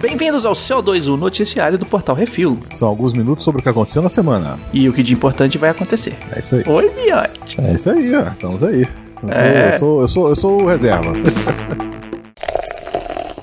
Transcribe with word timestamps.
Bem-vindos 0.00 0.44
ao 0.44 0.52
CO2, 0.52 1.12
o 1.12 1.16
noticiário 1.16 1.78
do 1.78 1.86
Portal 1.86 2.14
Refil. 2.14 2.58
São 2.70 2.88
alguns 2.88 3.12
minutos 3.12 3.44
sobre 3.44 3.60
o 3.60 3.62
que 3.62 3.68
aconteceu 3.68 4.02
na 4.02 4.08
semana. 4.08 4.58
E 4.72 4.88
o 4.88 4.92
que 4.92 5.02
de 5.02 5.14
importante 5.14 5.56
vai 5.58 5.70
acontecer. 5.70 6.16
É 6.34 6.40
isso 6.40 6.56
aí. 6.56 6.64
Oi, 6.66 6.90
Miote. 6.94 7.60
É 7.60 7.72
isso 7.72 7.90
aí, 7.90 8.14
ó. 8.14 8.28
Estamos 8.28 8.62
aí. 8.62 8.82
Eu, 9.22 9.30
É. 9.30 9.74
eu 9.74 9.78
sou, 9.78 10.00
eu 10.02 10.08
sou, 10.08 10.28
eu 10.28 10.36
sou 10.36 10.62
o 10.62 10.66
reserva. 10.66 11.12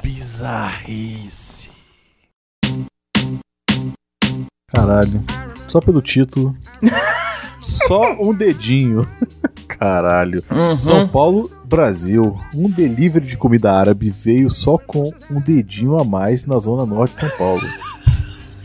Bizarrice. 0.04 1.70
Caralho. 4.72 5.24
Só 5.68 5.80
pelo 5.82 6.02
título. 6.02 6.56
Só 7.60 8.14
um 8.20 8.34
dedinho. 8.34 9.08
Caralho. 9.82 10.44
Uhum. 10.52 10.70
São 10.70 11.08
Paulo, 11.08 11.50
Brasil. 11.66 12.38
Um 12.54 12.70
delivery 12.70 13.26
de 13.26 13.36
comida 13.36 13.72
árabe 13.72 14.12
veio 14.12 14.48
só 14.48 14.78
com 14.78 15.12
um 15.28 15.42
dedinho 15.42 15.98
a 15.98 16.04
mais 16.04 16.46
na 16.46 16.60
zona 16.60 16.86
norte 16.86 17.14
de 17.14 17.22
São 17.22 17.30
Paulo. 17.36 17.64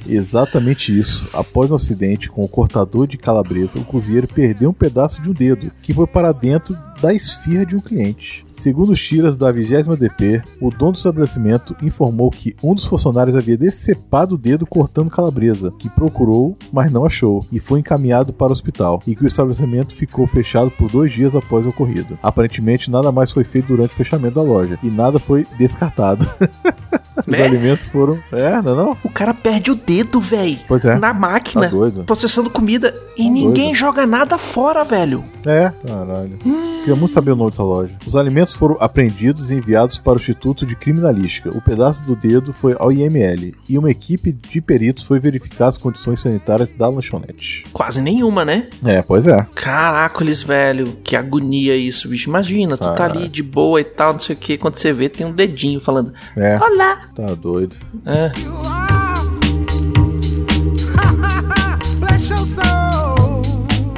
Exatamente 0.09 0.96
isso. 0.96 1.28
Após 1.33 1.70
um 1.70 1.74
acidente 1.74 2.30
com 2.30 2.45
o 2.45 2.48
cortador 2.48 3.06
de 3.06 3.19
calabresa, 3.19 3.78
o 3.78 3.84
cozinheiro 3.84 4.29
perdeu 4.29 4.70
um 4.70 4.74
pedaço 4.74 5.20
de 5.23 5.30
um 5.30 5.32
dedo, 5.32 5.70
que 5.82 5.92
foi 5.92 6.06
para 6.06 6.32
dentro 6.32 6.77
da 7.01 7.12
esfirra 7.12 7.66
de 7.66 7.77
um 7.77 7.80
cliente. 7.80 8.45
Segundo 8.52 8.95
tiras 8.95 9.37
da 9.37 9.52
20 9.52 9.96
DP, 9.98 10.42
o 10.60 10.70
dono 10.70 10.92
do 10.92 10.96
estabelecimento 10.96 11.77
informou 11.82 12.30
que 12.30 12.56
um 12.62 12.74
dos 12.74 12.84
funcionários 12.84 13.37
havia 13.37 13.56
decepado 13.56 14.34
o 14.34 14.38
dedo 14.38 14.66
cortando 14.66 15.10
calabresa, 15.10 15.73
que 15.79 15.91
procurou, 15.91 16.57
mas 16.73 16.91
não 16.91 17.04
achou, 17.04 17.45
e 17.52 17.60
foi 17.60 17.80
encaminhado 17.80 18.32
para 18.32 18.48
o 18.48 18.52
hospital, 18.52 19.02
e 19.07 19.15
que 19.15 19.24
o 19.24 19.27
estabelecimento 19.27 19.95
ficou 19.95 20.27
fechado 20.27 20.70
por 20.70 20.91
dois 20.91 21.12
dias 21.12 21.37
após 21.37 21.66
o 21.66 21.70
ocorrido. 21.70 22.18
Aparentemente, 22.23 22.91
nada 22.91 23.12
mais 23.12 23.30
foi 23.30 23.45
feito 23.45 23.68
durante 23.68 23.93
o 23.93 23.96
fechamento 23.96 24.37
da 24.37 24.43
loja, 24.43 24.79
e 24.82 24.91
nada 24.91 25.18
foi 25.18 25.46
descartado. 25.59 26.27
Os 27.16 27.27
Né? 27.27 27.45
alimentos 27.45 27.88
foram. 27.88 28.18
É, 28.32 28.60
não 28.63 28.73
é 28.73 28.77
não? 28.77 28.96
O 29.02 29.09
cara 29.10 29.32
perde 29.32 29.71
o 29.71 29.74
dedo, 29.74 30.21
véi. 30.21 30.59
Pois 30.68 30.85
é. 30.85 30.96
Na 30.99 31.13
máquina, 31.15 31.68
Tá 31.71 32.02
processando 32.04 32.51
comida. 32.51 32.95
E 33.16 33.24
Tá 33.24 33.30
ninguém 33.30 33.66
doido. 33.66 33.74
joga 33.77 34.07
nada 34.07 34.37
fora, 34.38 34.85
velho. 34.85 35.24
É, 35.45 35.73
caralho. 35.87 36.38
Queria 36.80 36.96
muito 36.96 37.13
saber 37.13 37.30
o 37.32 37.37
nome 37.37 37.51
dessa 37.51 37.63
loja. 37.63 37.93
Os 38.07 38.16
alimentos 38.16 38.52
foram 38.54 38.76
apreendidos 38.80 39.51
e 39.51 39.54
enviados 39.54 39.99
para 39.99 40.13
o 40.15 40.16
Instituto 40.16 40.66
de 40.66 40.74
Criminalística. 40.76 41.51
O 41.51 41.60
pedaço 41.63 42.04
do 42.04 42.15
dedo 42.16 42.52
foi 42.52 42.76
ao 42.79 42.93
IML 42.93 43.54
e 43.69 43.79
uma 43.79 43.91
equipe 43.91 44.32
de 44.32 44.60
peritos 44.60 45.04
foi 45.04 45.19
verificar 45.21 45.69
as 45.69 45.79
condições 45.79 46.21
sanitárias 46.21 46.71
da 46.71 46.88
lanchonete. 46.88 47.65
Quase 47.73 48.01
nenhuma, 48.02 48.45
né? 48.45 48.69
É, 48.85 49.02
pois 49.02 49.26
é. 49.26 49.46
Caracoles, 49.54 50.43
velho. 50.43 50.96
Que 51.02 51.16
agonia 51.16 51.76
isso, 51.76 52.09
bicho. 52.09 52.29
Imagina, 52.29 52.76
tu 52.76 52.85
tá 52.93 53.04
ali 53.04 53.29
de 53.29 53.43
boa 53.43 53.80
e 53.80 53.85
tal, 53.85 54.13
não 54.15 54.21
sei 54.21 54.35
o 54.35 54.38
que. 54.38 54.57
Quando 54.59 54.76
você 54.76 54.93
vê, 54.93 55.09
tem 55.09 55.26
um 55.26 55.32
dedinho 55.32 55.80
falando: 55.80 56.13
É, 56.37 56.59
Olá. 56.60 57.05
Tá 57.15 57.35
doido. 57.35 57.76
É. 58.04 58.32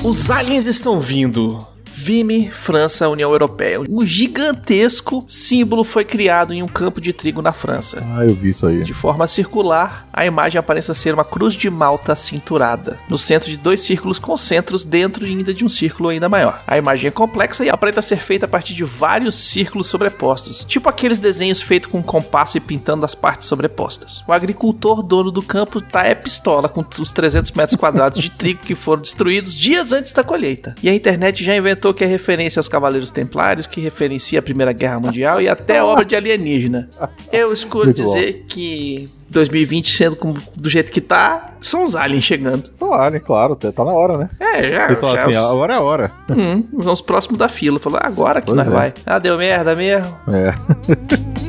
Os 0.04 0.30
aliens 0.30 0.66
estão 0.66 0.98
vindo. 1.00 1.66
Vime, 2.00 2.48
França, 2.48 3.08
União 3.08 3.32
Europeia. 3.32 3.80
Um 3.80 4.06
gigantesco 4.06 5.24
símbolo 5.26 5.82
foi 5.82 6.04
criado 6.04 6.54
em 6.54 6.62
um 6.62 6.68
campo 6.68 7.00
de 7.00 7.12
trigo 7.12 7.42
na 7.42 7.52
França. 7.52 8.06
Ah, 8.14 8.24
eu 8.24 8.36
vi 8.36 8.50
isso 8.50 8.68
aí. 8.68 8.84
De 8.84 8.94
forma 8.94 9.26
circular, 9.26 10.08
a 10.12 10.24
imagem 10.24 10.60
aparenta 10.60 10.94
ser 10.94 11.12
uma 11.12 11.24
cruz 11.24 11.54
de 11.54 11.68
malta 11.68 12.14
cinturada, 12.14 13.00
no 13.08 13.18
centro 13.18 13.50
de 13.50 13.56
dois 13.56 13.80
círculos 13.80 14.20
concentros 14.20 14.84
dentro 14.84 15.26
ainda 15.26 15.52
de 15.52 15.64
um 15.64 15.68
círculo 15.68 16.08
ainda 16.08 16.28
maior. 16.28 16.62
A 16.68 16.78
imagem 16.78 17.08
é 17.08 17.10
complexa 17.10 17.64
e 17.64 17.68
aparenta 17.68 18.00
ser 18.00 18.20
feita 18.20 18.46
a 18.46 18.48
partir 18.48 18.74
de 18.74 18.84
vários 18.84 19.34
círculos 19.34 19.88
sobrepostos, 19.88 20.64
tipo 20.64 20.88
aqueles 20.88 21.18
desenhos 21.18 21.60
feitos 21.60 21.90
com 21.90 22.00
compasso 22.00 22.56
e 22.56 22.60
pintando 22.60 23.04
as 23.04 23.14
partes 23.14 23.48
sobrepostas. 23.48 24.22
O 24.28 24.32
agricultor 24.32 25.02
dono 25.02 25.32
do 25.32 25.42
campo 25.42 25.80
tá 25.80 26.04
é 26.04 26.14
pistola 26.14 26.68
com 26.68 26.84
os 27.00 27.10
300 27.10 27.50
metros 27.52 27.76
quadrados 27.76 28.22
de 28.22 28.30
trigo 28.30 28.60
que 28.60 28.76
foram 28.76 29.02
destruídos 29.02 29.52
dias 29.52 29.92
antes 29.92 30.12
da 30.12 30.22
colheita. 30.22 30.76
E 30.80 30.88
a 30.88 30.94
internet 30.94 31.42
já 31.42 31.56
inventou 31.56 31.87
que 31.94 32.04
é 32.04 32.06
referência 32.06 32.60
aos 32.60 32.68
Cavaleiros 32.68 33.10
Templários, 33.10 33.66
que 33.66 33.80
referencia 33.80 34.38
a 34.38 34.42
Primeira 34.42 34.72
Guerra 34.72 35.00
Mundial 35.00 35.40
e 35.40 35.48
até 35.48 35.82
obra 35.82 36.04
de 36.04 36.14
alienígena. 36.16 36.88
Eu 37.32 37.52
escolho 37.52 37.86
Muito 37.86 38.02
bom. 38.02 38.08
dizer 38.14 38.44
que 38.48 39.08
2020 39.30 39.90
sendo 39.94 40.16
como- 40.16 40.40
do 40.56 40.68
jeito 40.70 40.90
que 40.90 41.00
tá, 41.00 41.54
são 41.60 41.84
os 41.84 41.94
aliens 41.94 42.24
chegando. 42.24 42.70
São 42.74 42.92
alien, 42.94 43.20
claro, 43.20 43.54
tá 43.56 43.70
tá 43.72 43.84
na 43.84 43.92
hora, 43.92 44.16
né? 44.18 44.28
É, 44.40 44.68
já. 44.68 44.84
Eles 44.86 45.00
falam 45.00 45.16
assim, 45.16 45.30
os- 45.30 45.36
agora 45.36 45.74
é 45.74 45.76
a 45.76 45.80
hora. 45.80 46.12
Hum, 46.30 46.64
são 46.82 46.92
os 46.92 47.00
próximos 47.02 47.38
da 47.38 47.48
fila. 47.48 47.78
Falou, 47.78 47.98
agora 48.02 48.40
que 48.40 48.46
Pois 48.46 48.56
nós 48.56 48.66
é. 48.66 48.70
vai. 48.70 48.94
Ah, 49.04 49.18
deu 49.18 49.36
merda 49.36 49.74
mesmo. 49.76 50.14
É. 50.28 50.54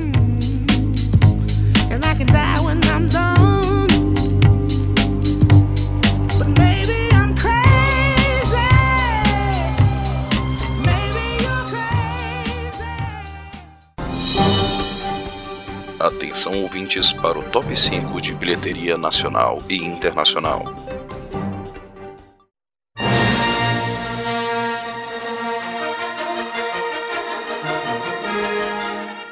ouvintes 16.69 17.11
para 17.11 17.39
o 17.39 17.41
top 17.41 17.75
5 17.75 18.21
de 18.21 18.31
bilheteria 18.35 18.95
nacional 18.95 19.63
e 19.67 19.77
internacional. 19.83 20.63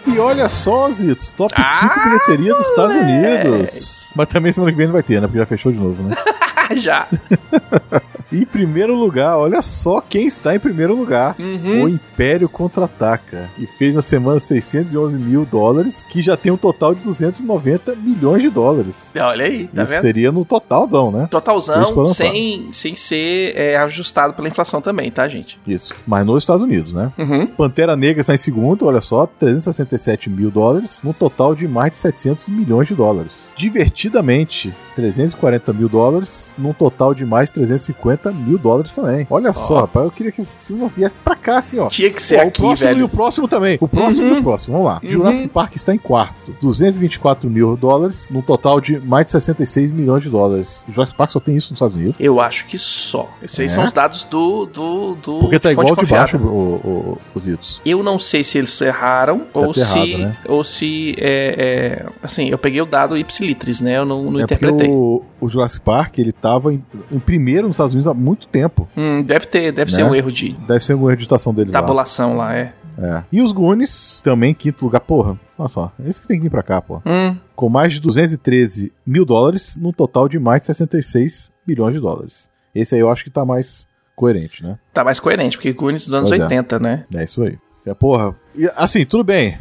E 0.08 0.18
olha 0.20 0.50
só, 0.50 0.90
Zitos, 0.90 1.34
top 1.34 1.54
5 1.54 1.64
Ah, 1.64 2.04
bilheteria 2.06 2.56
dos 2.56 2.66
Estados 2.66 2.96
moleque. 2.96 3.48
Unidos. 3.48 4.10
Mas 4.16 4.30
também 4.30 4.52
semana 4.52 4.72
que 4.72 4.78
vem 4.78 4.88
não 4.88 4.94
vai 4.94 5.04
ter, 5.04 5.22
né? 5.22 5.28
Porque 5.28 5.38
já 5.38 5.46
fechou 5.46 5.72
de 5.72 5.78
novo, 5.78 6.02
né? 6.02 6.16
Já. 6.76 7.08
Em 8.32 8.46
primeiro 8.46 8.96
lugar, 8.96 9.38
olha 9.38 9.62
só 9.62 10.02
quem 10.02 10.26
está 10.26 10.54
em 10.56 10.60
primeiro 10.60 10.96
lugar. 10.96 11.36
Uhum. 11.40 11.84
O 11.84 11.90
Império 11.90 12.50
Contra-Ataca. 12.50 13.50
E 13.58 13.66
fez 13.78 13.96
na 13.96 14.02
semana 14.02 14.40
611 14.40 15.18
mil 15.18 15.46
dólares, 15.46 16.06
que 16.06 16.22
já 16.22 16.36
tem 16.36 16.52
um 16.52 16.58
total 16.58 16.94
de 16.94 17.04
290 17.04 17.96
milhões 17.96 18.42
de 18.42 18.50
dólares. 18.50 19.14
Olha 19.18 19.46
aí, 19.46 19.68
tá 19.68 19.84
Isso 19.84 19.92
vendo? 19.94 20.02
seria 20.02 20.32
no 20.32 20.44
totalzão, 20.44 21.12
né? 21.12 21.28
Totalzão, 21.32 22.08
sem, 22.08 22.70
sem 22.74 22.96
ser 22.96 23.56
é, 23.56 23.78
ajustado 23.78 24.34
pela 24.34 24.48
inflação 24.48 24.82
também, 24.82 25.10
tá, 25.10 25.28
gente? 25.28 25.60
Isso. 25.66 25.94
Mas 26.06 26.26
nos 26.26 26.44
Estados 26.44 26.64
Unidos, 26.64 26.92
né? 26.92 27.12
Uhum. 27.18 27.48
Pantera 27.48 27.96
Negra 27.96 28.22
está 28.22 28.34
em 28.34 28.38
segundo, 28.38 28.86
olha 28.86 29.02
só, 29.02 29.26
367 29.26 30.30
mil 30.30 30.52
dólares, 30.52 31.02
num 31.04 31.14
total 31.14 31.56
de 31.56 31.68
mais 31.68 31.92
de 31.92 31.98
700 31.98 32.50
milhões 32.50 32.88
de 32.88 32.96
dólares. 32.96 33.54
Divertidamente, 33.56 34.74
340 34.96 35.72
mil 35.74 35.88
dólares, 35.88 36.54
num 36.58 36.74
total 36.74 37.14
de 37.14 37.26
mais 37.26 37.50
350 37.52 38.17
mil 38.34 38.58
dólares 38.58 38.94
também. 38.94 39.26
Olha 39.30 39.54
só, 39.54 39.80
rapaz, 39.82 40.06
eu 40.06 40.12
queria 40.12 40.32
que 40.32 40.42
esse 40.42 40.66
filme 40.66 40.88
viesse 40.88 41.20
pra 41.20 41.36
cá, 41.36 41.60
assim, 41.60 41.80
ó. 41.80 41.88
Tinha 41.90 42.10
que 42.10 42.22
ser 42.22 42.40
Ó, 42.40 42.46
o 42.46 42.48
aqui, 42.48 42.62
próximo 42.62 42.88
velho. 42.90 43.00
e 43.00 43.04
o 43.04 43.10
próximo 43.10 43.48
também. 43.48 43.78
O 43.82 43.88
próximo 43.88 44.28
Uhum. 44.30 44.36
e 44.36 44.40
o 44.40 44.44
próximo. 44.44 44.74
Vamos 44.78 44.88
lá. 44.92 45.00
Uhum. 45.04 45.10
Jurassic 45.10 45.48
Park 45.50 45.76
está 45.76 45.94
em 45.94 45.98
quarto. 45.98 46.56
224 46.62 47.50
mil 47.50 47.76
dólares, 47.78 48.30
num 48.32 48.42
total 48.42 48.80
de 48.82 49.00
mais 49.00 49.26
de 49.26 49.32
66 49.32 49.92
milhões 49.92 50.24
de 50.24 50.30
dólares. 50.30 50.86
O 50.88 50.92
Jurassic 50.92 51.18
Park 51.18 51.32
só 51.32 51.40
tem 51.40 51.56
isso 51.56 51.72
nos 51.72 51.78
Estados 51.78 51.96
Unidos. 51.96 52.16
Eu 52.20 52.40
acho 52.40 52.66
que 52.66 52.78
só. 52.78 53.30
Esses 53.42 53.60
aí 53.60 53.66
É? 53.66 53.70
são 53.70 53.84
os 53.84 53.92
dados 53.92 54.24
do. 54.24 54.66
do, 54.66 55.16
do 55.16 55.40
Porque 55.40 55.60
tá 55.60 55.72
igual 55.72 55.86
de 55.88 55.96
confiável. 55.96 56.40
baixo 56.40 56.56
o, 56.56 56.76
o- 56.88 57.18
os 57.36 57.48
idos. 57.48 57.82
Eu 57.86 58.02
não 58.04 58.20
sei 58.20 58.44
se 58.44 58.58
eles 58.58 58.80
erraram 58.82 59.44
ou 59.54 59.74
se. 59.74 59.80
errado, 60.00 60.18
né? 60.20 60.38
Ou 60.48 60.64
se. 60.64 61.16
É, 61.18 62.02
é, 62.04 62.06
assim, 62.24 62.50
eu 62.50 62.58
peguei 62.58 62.82
o 62.82 62.86
dado 62.86 63.18
ipsilitris, 63.18 63.82
né? 63.82 63.98
Eu 63.98 64.06
não, 64.06 64.24
não 64.32 64.40
é 64.40 64.44
interpretei. 64.44 64.90
o, 64.90 65.24
o 65.40 65.48
Jurassic 65.50 65.84
Park, 65.84 66.18
ele 66.20 66.32
tava 66.32 66.74
em, 66.74 66.84
em 67.12 67.20
primeiro 67.20 67.68
nos 67.68 67.76
Estados 67.76 67.94
Unidos 67.94 68.08
há 68.08 68.14
muito 68.14 68.48
tempo. 68.48 68.88
Hum, 68.98 69.22
deve 69.24 69.46
ter, 69.46 69.72
deve 69.72 69.92
ser 69.92 70.04
Né? 70.04 70.10
um 70.10 70.16
erro 70.16 70.32
de 70.32 70.54
Deve 70.68 70.84
ser 70.84 70.94
uma 70.94 71.14
editação 71.14 71.54
deles 71.54 71.74
lá. 71.74 71.80
tabulação 71.82 72.36
lá, 72.38 72.56
é. 72.56 72.74
É. 73.00 73.24
E 73.32 73.42
os 73.44 73.52
Goonies, 73.52 74.20
também 74.24 74.56
quinto 74.56 74.84
lugar. 74.84 75.02
Porra, 75.02 75.40
olha 75.58 75.70
só. 75.70 75.92
Esse 76.04 76.20
que 76.20 76.28
tem 76.28 76.38
que 76.38 76.44
vir 76.44 76.50
pra 76.50 76.64
cá, 76.64 76.82
porra. 76.82 77.04
Hum, 77.06 77.38
Com 77.56 77.70
mais 77.70 77.94
de 77.94 78.02
213 78.02 78.92
mil 79.06 79.24
dólares, 79.24 79.78
num 79.80 79.92
total 79.92 80.28
de 80.28 80.40
mais 80.40 80.62
de 80.62 80.66
66 80.68 81.52
bilhões 81.66 81.94
de 81.94 82.00
dólares. 82.02 82.50
Esse 82.74 82.96
aí 82.96 83.02
eu 83.02 83.10
acho 83.12 83.24
que 83.24 83.30
tá 83.30 83.46
mais 83.46 83.88
coerente, 84.16 84.64
né? 84.64 84.80
tá 84.92 85.04
mais 85.04 85.20
coerente, 85.20 85.58
porque 85.58 85.72
Goonies 85.74 86.06
dos 86.08 86.16
anos 86.16 86.30
Pois 86.30 86.42
é. 86.42 86.44
80, 86.46 86.80
né? 86.80 87.06
É 87.14 87.24
isso 87.24 87.44
aí. 87.44 87.60
É, 87.86 87.94
porra, 87.94 88.36
e, 88.56 88.68
assim, 88.76 89.06
tudo 89.06 89.24
bem. 89.24 89.60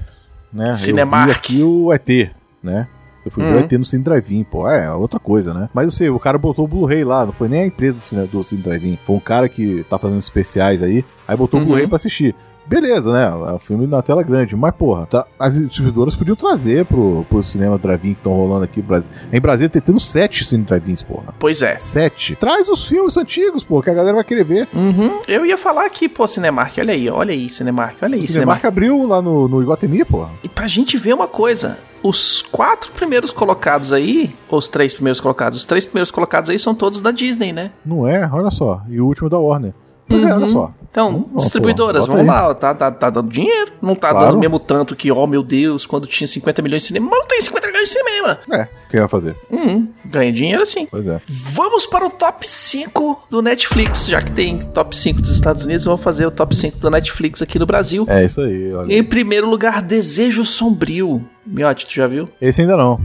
Né? 0.51 0.73
Cinemark. 0.73 1.29
Eu 1.29 1.33
vi 1.35 1.39
aqui 1.39 1.63
o 1.63 1.93
ET, 1.93 2.31
né? 2.63 2.89
Eu 3.27 3.31
fui 3.33 3.43
ver 3.45 3.51
Uhum. 3.51 3.57
o 3.57 3.59
ET 3.65 3.73
no 3.73 3.85
Cine 3.85 4.03
Drive-In, 4.05 4.45
pô. 4.45 4.67
É, 4.69 4.91
outra 4.95 5.19
coisa, 5.21 5.53
né? 5.53 5.69
Mas 5.75 5.85
eu 5.87 5.91
sei, 5.91 6.09
o 6.09 6.19
cara 6.19 6.39
botou 6.39 6.65
o 6.65 6.69
Blu-ray 6.69 7.03
lá, 7.05 7.27
não 7.27 7.33
foi 7.33 7.49
nem 7.49 7.63
a 7.63 7.67
empresa 7.67 7.99
do 7.99 8.05
Cine, 8.05 8.27
do 8.27 8.43
Cine 8.45 8.63
Drive-In. 8.63 8.97
Foi 9.05 9.17
um 9.17 9.21
cara 9.21 9.49
que 9.49 9.85
tá 9.91 9.99
fazendo 9.99 10.19
especiais 10.21 10.81
aí, 10.83 11.05
aí 11.27 11.37
botou 11.37 11.59
Uhum. 11.59 11.65
o 11.67 11.69
Blu-ray 11.71 11.89
pra 11.89 11.97
assistir. 11.97 12.35
Beleza, 12.69 13.13
né? 13.13 13.27
É 13.49 13.53
um 13.53 13.61
filme 13.61 13.87
na 13.87 14.03
tela 14.03 14.25
grande. 14.25 14.57
Mas, 14.57 14.75
porra, 14.75 15.07
tá- 15.07 15.25
as 15.39 15.57
distribuidoras 15.57 16.17
podiam 16.17 16.35
trazer 16.35 16.85
pro, 16.85 17.25
pro 17.29 17.41
cinema 17.41 17.79
drive-in 17.79 18.13
que 18.15 18.19
estão 18.19 18.33
rolando 18.33 18.65
aqui 18.65 18.81
no 18.81 18.87
Brasil. 18.89 19.13
Em 19.33 19.41
Brasília 19.41 19.69
tem 19.69 19.81
tendo 19.81 20.01
sete 20.01 20.45
cine 20.45 20.65
drive-ins, 20.65 21.01
porra. 21.01 21.33
Pois 21.39 21.63
é. 21.63 21.79
Sete. 21.79 22.35
Traz 22.35 22.69
os 22.69 22.89
filmes 22.89 23.17
antigos, 23.17 23.63
pô, 23.63 23.81
que 23.81 23.89
a 23.89 23.95
galera 23.95 24.17
vai 24.17 24.25
querer 24.25 24.45
ver. 24.45 24.69
Uhum. 24.75 25.21
Eu 25.29 25.47
ia 25.47 25.57
falar 25.57 25.87
aqui, 25.87 26.09
pô, 26.09 26.27
Cinemark, 26.27 26.77
olha 26.79 26.93
aí, 26.93 27.09
olha 27.09 27.33
aí, 27.33 27.49
Cinemark, 27.49 27.99
olha 28.03 28.15
aí, 28.17 28.21
O 28.21 28.23
Cinemark. 28.25 28.59
Cinemark 28.61 28.65
abriu 28.65 29.07
lá 29.07 29.23
no, 29.23 29.47
no 29.47 29.63
Iguatemi, 29.63 30.05
porra. 30.05 30.31
E 30.43 30.49
pra 30.49 30.67
gente 30.67 30.99
ver 30.99 31.15
uma 31.15 31.29
coisa, 31.29 31.79
os 32.07 32.43
quatro 32.43 32.93
primeiros 32.93 33.31
colocados 33.31 33.93
aí, 33.93 34.35
os 34.49 34.69
três 34.69 34.95
primeiros 34.95 35.21
colocados, 35.21 35.59
os 35.59 35.65
três 35.65 35.85
primeiros 35.85 36.11
colocados 36.11 36.51
aí 36.51 36.59
são 36.59 36.75
todos 36.75 37.01
da 37.01 37.11
Disney, 37.11 37.53
né? 37.53 37.73
Não 37.85 38.07
é? 38.07 38.29
Olha 38.33 38.51
só. 38.51 38.83
E 38.89 39.01
o 39.01 39.07
último 39.07 39.29
da 39.29 39.39
Warner. 39.39 39.75
Pois 40.09 40.23
é, 40.25 40.33
olha 40.35 40.47
só. 40.49 40.73
Então, 40.91 41.27
Vamos- 41.29 41.43
distribuidoras, 41.45 42.07
vamos 42.07 42.25
lá, 42.25 42.55
tá, 42.55 42.75
tá, 42.75 42.91
tá 42.91 43.11
dando 43.11 43.29
dinheiro, 43.29 43.73
não 43.83 43.95
tá 43.95 44.13
Claro. 44.13 44.29
dando 44.29 44.39
mesmo 44.41 44.59
tanto 44.59 44.97
que, 44.97 45.13
ó 45.13 45.27
meu 45.27 45.43
Deus, 45.43 45.85
quando 45.85 46.07
tinha 46.07 46.27
50 46.27 46.63
milhões 46.63 46.83
de 46.83 46.89
cinema, 46.89 47.09
mas 47.11 47.19
não 47.19 47.27
tem 47.27 47.43
50 47.43 47.67
milhões 47.67 47.89
de 47.89 47.93
cinema. 47.99 48.39
É, 48.51 48.63
o 48.63 48.91
que 48.91 48.99
vai 48.99 49.09
fazer? 49.09 49.37
Hum, 49.51 49.89
ganha 50.07 50.33
dinheiro 50.33 50.65
sim. 50.65 50.87
Pois 50.91 51.07
é. 51.07 51.21
Vamos 51.27 51.85
para 51.87 52.07
o 52.07 52.09
top 52.09 52.49
5 52.51 53.27
do 53.29 53.43
Netflix, 53.43 54.07
já 54.07 54.23
que 54.23 54.31
tem 54.31 54.59
top 54.73 54.97
5 54.97 55.21
dos 55.21 55.31
Estados 55.33 55.65
Unidos, 55.67 55.85
vamos 55.85 56.01
fazer 56.01 56.25
o 56.25 56.31
top 56.31 56.57
5 56.57 56.79
do 56.79 56.91
Netflix 56.91 57.43
aqui 57.43 57.59
no 57.59 57.67
Brasil. 57.67 58.07
É 58.09 58.25
isso 58.25 58.41
aí, 58.41 58.73
olha. 58.73 58.91
Em 58.95 59.03
primeiro 59.05 59.51
lugar, 59.51 59.83
Desejo 59.83 60.47
Sombrio. 60.47 61.23
Miotti, 61.47 61.85
tu 61.87 61.93
já 61.93 62.07
viu? 62.07 62.27
Esse 62.41 62.63
ainda 62.63 62.75
não. 62.77 62.99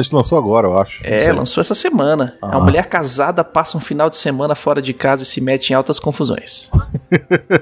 Esse 0.00 0.14
lançou 0.14 0.36
agora, 0.36 0.66
eu 0.66 0.78
acho. 0.78 1.00
É, 1.04 1.32
lançou 1.32 1.60
essa 1.60 1.74
semana. 1.74 2.36
Ah. 2.42 2.56
A 2.56 2.60
mulher 2.60 2.86
casada 2.86 3.42
passa 3.42 3.76
um 3.76 3.80
final 3.80 4.10
de 4.10 4.16
semana 4.16 4.54
fora 4.54 4.82
de 4.82 4.92
casa 4.92 5.22
e 5.22 5.26
se 5.26 5.40
mete 5.40 5.70
em 5.70 5.74
altas 5.74 5.98
confusões. 5.98 6.70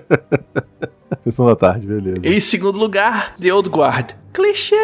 Sessão 1.24 1.46
da 1.46 1.56
tarde, 1.56 1.86
beleza. 1.86 2.26
em 2.26 2.40
segundo 2.40 2.78
lugar, 2.78 3.34
The 3.36 3.52
Old 3.52 3.70
Guard. 3.70 4.12
Clichê! 4.32 4.74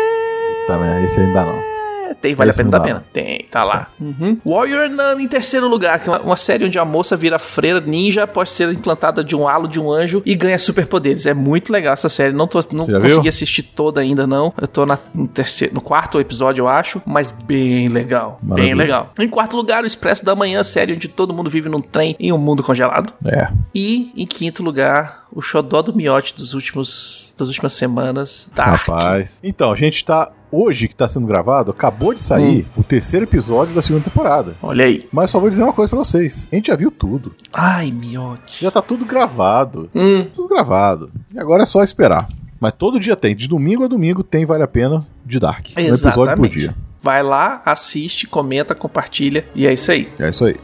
Tá, 0.66 0.78
mas 0.78 1.04
esse 1.04 1.20
ainda 1.20 1.44
não. 1.44 1.79
Tem, 2.20 2.34
vale 2.34 2.50
Esse 2.50 2.60
a 2.60 2.64
pena, 2.64 2.70
dá 2.70 2.78
dá. 2.78 2.84
pena. 2.84 3.04
Tem, 3.12 3.46
tá 3.50 3.64
lá. 3.64 3.88
Uhum. 4.00 4.38
Warrior 4.44 4.88
Nun 4.88 5.20
em 5.20 5.28
terceiro 5.28 5.68
lugar, 5.68 5.98
que 6.00 6.08
é 6.08 6.12
uma, 6.12 6.20
uma 6.20 6.36
série 6.36 6.64
onde 6.64 6.78
a 6.78 6.84
moça 6.84 7.16
vira 7.16 7.38
freira 7.38 7.80
ninja 7.80 8.24
após 8.24 8.50
ser 8.50 8.72
implantada 8.72 9.22
de 9.22 9.36
um 9.36 9.46
halo 9.46 9.68
de 9.68 9.80
um 9.80 9.90
anjo 9.90 10.22
e 10.24 10.34
ganha 10.34 10.58
superpoderes. 10.58 11.26
É 11.26 11.34
muito 11.34 11.72
legal 11.72 11.92
essa 11.92 12.08
série. 12.08 12.32
Não, 12.32 12.46
tô, 12.46 12.60
não 12.72 12.86
consegui 12.86 13.20
viu? 13.20 13.28
assistir 13.28 13.62
toda 13.62 14.00
ainda, 14.00 14.26
não. 14.26 14.52
Eu 14.60 14.68
tô 14.68 14.86
na, 14.86 14.98
no, 15.14 15.28
terceiro, 15.28 15.74
no 15.74 15.80
quarto 15.80 16.20
episódio, 16.20 16.62
eu 16.62 16.68
acho, 16.68 17.00
mas 17.06 17.30
bem 17.30 17.88
legal. 17.88 18.38
Bem 18.42 18.50
Maravilha. 18.50 18.74
legal. 18.74 19.12
Em 19.18 19.28
quarto 19.28 19.56
lugar, 19.56 19.84
o 19.84 19.86
Expresso 19.86 20.24
da 20.24 20.34
Manhã, 20.34 20.62
série 20.62 20.92
onde 20.92 21.08
todo 21.08 21.32
mundo 21.32 21.50
vive 21.50 21.68
num 21.68 21.80
trem 21.80 22.16
em 22.18 22.32
um 22.32 22.38
mundo 22.38 22.62
congelado. 22.62 23.12
É. 23.24 23.48
E 23.74 24.12
em 24.16 24.26
quinto 24.26 24.62
lugar, 24.62 25.24
o 25.32 25.40
xodó 25.40 25.82
do 25.82 25.94
miote 25.94 26.34
dos 26.34 26.54
últimos, 26.54 27.34
das 27.38 27.48
últimas 27.48 27.72
semanas, 27.72 28.48
Dark. 28.54 28.88
Rapaz. 28.88 29.38
Então, 29.42 29.72
a 29.72 29.76
gente 29.76 30.04
tá. 30.04 30.30
Hoje 30.52 30.88
que 30.88 30.94
tá 30.94 31.06
sendo 31.06 31.26
gravado, 31.26 31.70
acabou 31.70 32.12
de 32.12 32.22
sair 32.22 32.66
Hum. 32.76 32.80
o 32.80 32.82
terceiro 32.82 33.24
episódio 33.24 33.74
da 33.74 33.80
segunda 33.82 34.04
temporada. 34.04 34.54
Olha 34.62 34.84
aí. 34.84 35.06
Mas 35.12 35.30
só 35.30 35.38
vou 35.38 35.48
dizer 35.48 35.62
uma 35.62 35.72
coisa 35.72 35.88
pra 35.90 35.98
vocês. 35.98 36.48
A 36.50 36.54
gente 36.56 36.66
já 36.68 36.76
viu 36.76 36.90
tudo. 36.90 37.32
Ai, 37.52 37.90
miote. 37.90 38.62
Já 38.64 38.70
tá 38.70 38.82
tudo 38.82 39.04
gravado. 39.04 39.88
Hum. 39.94 40.24
Tudo 40.34 40.48
gravado. 40.48 41.10
E 41.32 41.38
agora 41.38 41.62
é 41.62 41.66
só 41.66 41.82
esperar. 41.82 42.28
Mas 42.58 42.74
todo 42.74 42.98
dia 43.00 43.14
tem. 43.16 43.34
De 43.36 43.48
domingo 43.48 43.84
a 43.84 43.88
domingo 43.88 44.22
tem 44.24 44.44
Vale 44.44 44.62
a 44.62 44.68
Pena 44.68 45.06
de 45.24 45.38
Dark. 45.38 45.68
Um 45.76 45.80
episódio 45.80 46.12
por 46.14 46.22
Exatamente. 46.24 46.58
dia. 46.58 46.74
Vai 47.02 47.22
lá, 47.22 47.62
assiste, 47.64 48.26
comenta, 48.26 48.74
compartilha 48.74 49.46
e 49.54 49.66
é 49.66 49.72
isso 49.72 49.90
aí. 49.90 50.12
É 50.18 50.28
isso 50.28 50.44
aí. 50.44 50.56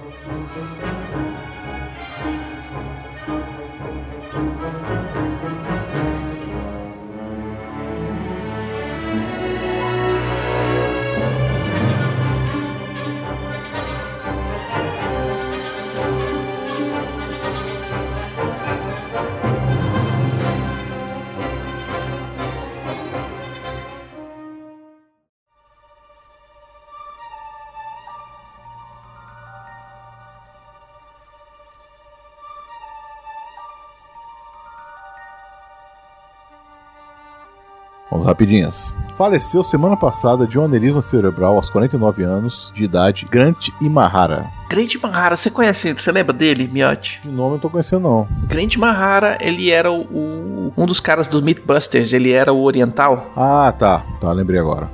Vamos 38.11 38.25
rapidinhas. 38.25 38.94
Faleceu 39.17 39.62
semana 39.62 39.97
passada 39.97 40.47
de 40.47 40.58
um 40.58 40.64
aneurisma 40.64 41.00
cerebral 41.03 41.56
aos 41.56 41.69
49 41.70 42.23
anos 42.23 42.70
de 42.75 42.85
idade 42.85 43.26
Grant 43.31 43.69
Imahara. 43.81 44.47
Grant 44.69 44.94
Mahara, 45.03 45.37
você 45.37 45.50
conhece 45.50 45.88
ele? 45.88 45.99
Você 45.99 46.12
lembra 46.12 46.32
dele, 46.32 46.69
Miotti? 46.73 47.20
De 47.23 47.29
nome 47.29 47.49
eu 47.49 47.53
não 47.53 47.58
tô 47.58 47.70
conhecendo, 47.70 48.03
não. 48.03 48.29
Grant 48.47 48.76
Mahara, 48.76 49.38
ele 49.41 49.70
era 49.70 49.91
o, 49.91 50.03
o- 50.03 50.73
um 50.76 50.87
dos 50.87 51.00
caras 51.00 51.26
dos 51.26 51.41
Mythbusters, 51.41 52.12
ele 52.12 52.31
era 52.31 52.53
o 52.53 52.62
oriental. 52.62 53.31
Ah, 53.37 53.73
tá. 53.76 54.03
Tá, 54.20 54.31
lembrei 54.32 54.61
agora. 54.61 54.88